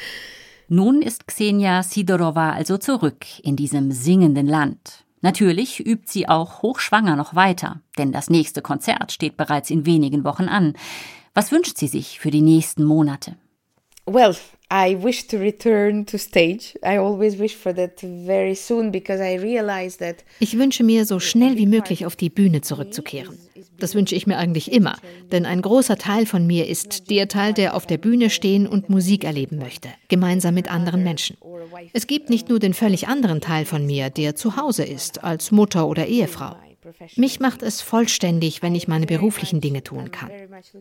Nun 0.69 1.01
ist 1.01 1.27
Xenia 1.27 1.83
Sidorova 1.83 2.53
also 2.53 2.77
zurück 2.77 3.25
in 3.43 3.57
diesem 3.57 3.91
singenden 3.91 4.47
Land. 4.47 5.07
Natürlich 5.23 5.85
übt 5.85 6.05
sie 6.07 6.29
auch 6.29 6.61
hochschwanger 6.61 7.17
noch 7.17 7.35
weiter, 7.35 7.81
denn 7.97 8.13
das 8.13 8.29
nächste 8.29 8.61
Konzert 8.61 9.13
steht 9.13 9.39
bereits 9.39 9.71
in 9.71 9.87
wenigen 9.87 10.25
Wochen 10.25 10.45
an. 10.45 10.75
Was 11.33 11.51
wünscht 11.53 11.79
sie 11.79 11.89
sich 11.89 12.21
für 12.21 12.31
die 12.31 12.43
nächsten 12.43 12.85
Monate? 12.85 13.37
Well, 14.05 14.37
I 14.71 15.03
wish 15.03 15.27
to 15.29 15.39
return 15.39 16.05
to 16.07 16.19
stage. 16.19 16.77
I 16.85 16.99
always 16.99 17.39
wish 17.39 17.57
for 17.57 17.75
that 17.75 18.01
very 18.01 18.55
soon 18.55 18.91
because 18.91 19.19
I 19.23 19.39
realize 19.39 19.97
that 19.99 20.17
Ich 20.41 20.59
wünsche 20.59 20.85
mir, 20.85 21.07
so 21.07 21.21
schnell 21.21 21.57
wie 21.57 21.67
möglich 21.67 22.05
auf 22.05 22.17
die 22.17 22.29
Bühne 22.29 22.61
zurückzukehren. 22.61 23.39
Das 23.79 23.95
wünsche 23.95 24.15
ich 24.15 24.27
mir 24.27 24.37
eigentlich 24.37 24.71
immer, 24.71 24.99
denn 25.33 25.47
ein 25.47 25.63
großer 25.63 25.97
Teil 25.97 26.27
von 26.27 26.47
mir 26.47 26.67
ist 26.67 27.09
der 27.09 27.29
Teil, 27.29 27.55
der 27.55 27.75
auf 27.75 27.87
der 27.87 27.97
Bühne 27.97 28.29
stehen 28.29 28.67
und 28.67 28.91
Musik 28.91 29.25
erleben 29.25 29.59
möchte, 29.59 29.89
gemeinsam 30.09 30.55
mit 30.55 30.71
anderen 30.71 31.03
Menschen. 31.03 31.39
Es 31.95 32.07
gibt 32.07 32.29
nicht 32.29 32.49
nur 32.49 32.59
den 32.59 32.75
völlig 32.75 33.09
anderen 33.09 33.41
Teil 33.41 33.65
von 33.65 33.87
mir, 33.87 34.11
der 34.11 34.35
zu 34.35 34.57
Hause 34.57 34.85
ist, 34.85 35.25
als 35.25 35.51
Mutter 35.51 35.87
oder 35.89 36.07
Ehefrau. 36.07 36.57
Mich 37.17 37.41
macht 37.41 37.63
es 37.63 37.81
vollständig, 37.81 38.63
wenn 38.63 38.75
ich 38.75 38.89
meine 38.89 39.07
beruflichen 39.07 39.61
Dinge 39.61 39.83
tun 39.83 40.11
kann. 40.11 40.31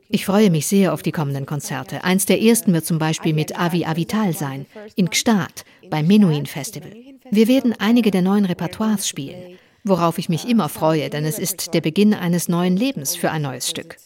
Ich 0.10 0.26
freue 0.26 0.50
mich 0.50 0.68
sehr 0.68 0.94
auf 0.94 1.02
die 1.02 1.12
kommenden 1.12 1.46
Konzerte. 1.46 2.04
Eins 2.04 2.26
der 2.26 2.42
ersten 2.42 2.74
wird 2.74 2.86
zum 2.86 3.00
Beispiel 3.00 3.34
mit 3.34 3.60
Avi 3.60 3.86
Avital 3.86 4.34
sein, 4.34 4.66
in 4.96 5.10
Gstaad, 5.10 5.66
beim 5.90 6.08
Menuhin 6.08 6.46
Festival. 6.46 6.92
Wir 7.30 7.48
werden 7.48 7.74
einige 7.78 8.12
der 8.12 8.22
neuen 8.22 8.46
Repertoires 8.46 9.08
spielen, 9.08 9.58
worauf 9.84 10.18
ich 10.18 10.30
mich 10.30 10.48
immer 10.48 10.70
freue, 10.70 11.10
denn 11.10 11.26
es 11.26 11.40
ist 11.40 11.74
der 11.74 11.82
Beginn 11.82 12.14
eines 12.14 12.48
neuen 12.48 12.78
Lebens 12.78 13.16
für 13.16 13.32
ein 13.32 13.42
neues 13.42 13.70
Stück. 13.70 13.98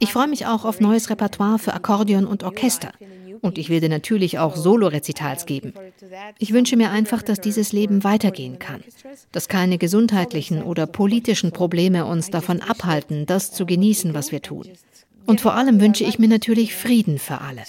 Ich 0.00 0.12
freue 0.12 0.28
mich 0.28 0.46
auch 0.46 0.64
auf 0.64 0.80
neues 0.80 1.10
Repertoire 1.10 1.58
für 1.58 1.74
Akkordeon 1.74 2.26
und 2.26 2.44
Orchester. 2.44 2.92
Und 3.40 3.58
ich 3.58 3.70
werde 3.70 3.88
natürlich 3.88 4.38
auch 4.38 4.56
Solo-Rezitals 4.56 5.46
geben. 5.46 5.72
Ich 6.38 6.52
wünsche 6.52 6.76
mir 6.76 6.90
einfach, 6.90 7.22
dass 7.22 7.40
dieses 7.40 7.72
Leben 7.72 8.04
weitergehen 8.04 8.58
kann. 8.58 8.82
Dass 9.32 9.48
keine 9.48 9.78
gesundheitlichen 9.78 10.62
oder 10.62 10.86
politischen 10.86 11.52
Probleme 11.52 12.06
uns 12.06 12.30
davon 12.30 12.60
abhalten, 12.60 13.26
das 13.26 13.52
zu 13.52 13.66
genießen, 13.66 14.14
was 14.14 14.32
wir 14.32 14.42
tun. 14.42 14.66
Und 15.26 15.40
vor 15.40 15.54
allem 15.54 15.80
wünsche 15.80 16.04
ich 16.04 16.18
mir 16.18 16.28
natürlich 16.28 16.74
Frieden 16.74 17.18
für 17.18 17.40
alle. 17.40 17.62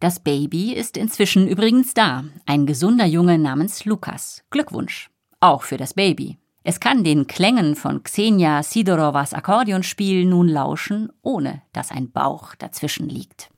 Das 0.00 0.20
Baby 0.20 0.74
ist 0.74 0.96
inzwischen 0.96 1.48
übrigens 1.48 1.92
da. 1.92 2.22
Ein 2.46 2.66
gesunder 2.66 3.04
Junge 3.04 3.36
namens 3.36 3.84
Lukas. 3.84 4.44
Glückwunsch. 4.50 5.10
Auch 5.40 5.64
für 5.64 5.76
das 5.76 5.94
Baby. 5.94 6.38
Es 6.70 6.80
kann 6.80 7.02
den 7.02 7.26
Klängen 7.26 7.76
von 7.76 8.02
Xenia 8.02 8.62
Sidorovas 8.62 9.32
Akkordeonspiel 9.32 10.26
nun 10.26 10.48
lauschen, 10.48 11.10
ohne 11.22 11.62
dass 11.72 11.90
ein 11.90 12.10
Bauch 12.10 12.54
dazwischen 12.56 13.08
liegt. 13.08 13.48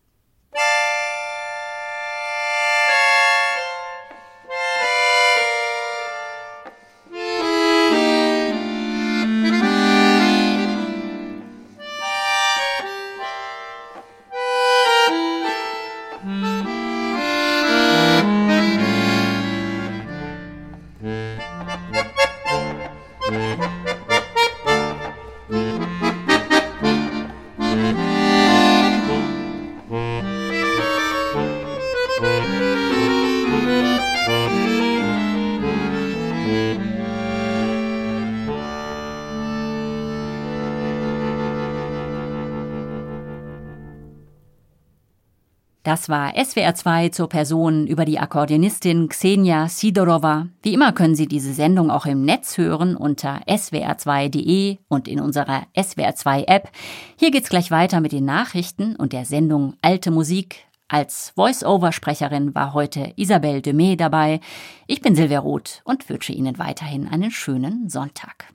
Das 45.91 46.09
war 46.09 46.33
SWR 46.37 46.73
2 46.73 47.09
zur 47.09 47.29
Person 47.29 47.89
über 47.89 48.05
die 48.05 48.21
Akkordeonistin 48.21 49.09
Xenia 49.09 49.69
Sidorova. 49.69 50.47
Wie 50.63 50.73
immer 50.73 50.93
können 50.93 51.17
Sie 51.17 51.27
diese 51.27 51.53
Sendung 51.53 51.91
auch 51.91 52.07
im 52.07 52.25
Netz 52.25 52.59
hören 52.59 52.95
unter 52.95 53.41
swr2.de 53.49 54.79
und 54.87 55.09
in 55.09 55.19
unserer 55.19 55.67
SWR 55.77 56.15
2 56.15 56.45
App. 56.45 56.71
Hier 57.19 57.33
geht's 57.33 57.49
gleich 57.49 57.73
weiter 57.73 58.01
mit 58.01 58.13
den 58.13 58.25
Nachrichten 58.25 58.95
und 58.95 59.13
der 59.13 59.25
Sendung 59.25 59.75
Alte 59.83 60.13
Musik. 60.13 60.59
Als 60.87 61.33
Voice-Over-Sprecherin 61.35 62.55
war 62.55 62.73
heute 62.73 63.13
Isabelle 63.17 63.61
Demey 63.61 63.97
dabei. 63.97 64.39
Ich 64.87 65.01
bin 65.01 65.17
Silvia 65.17 65.41
Roth 65.41 65.83
und 65.83 66.09
wünsche 66.09 66.33
Ihnen 66.33 66.61
weiterhin 66.61 67.09
einen 67.09 67.33
schönen 67.33 67.89
Sonntag. 67.89 68.47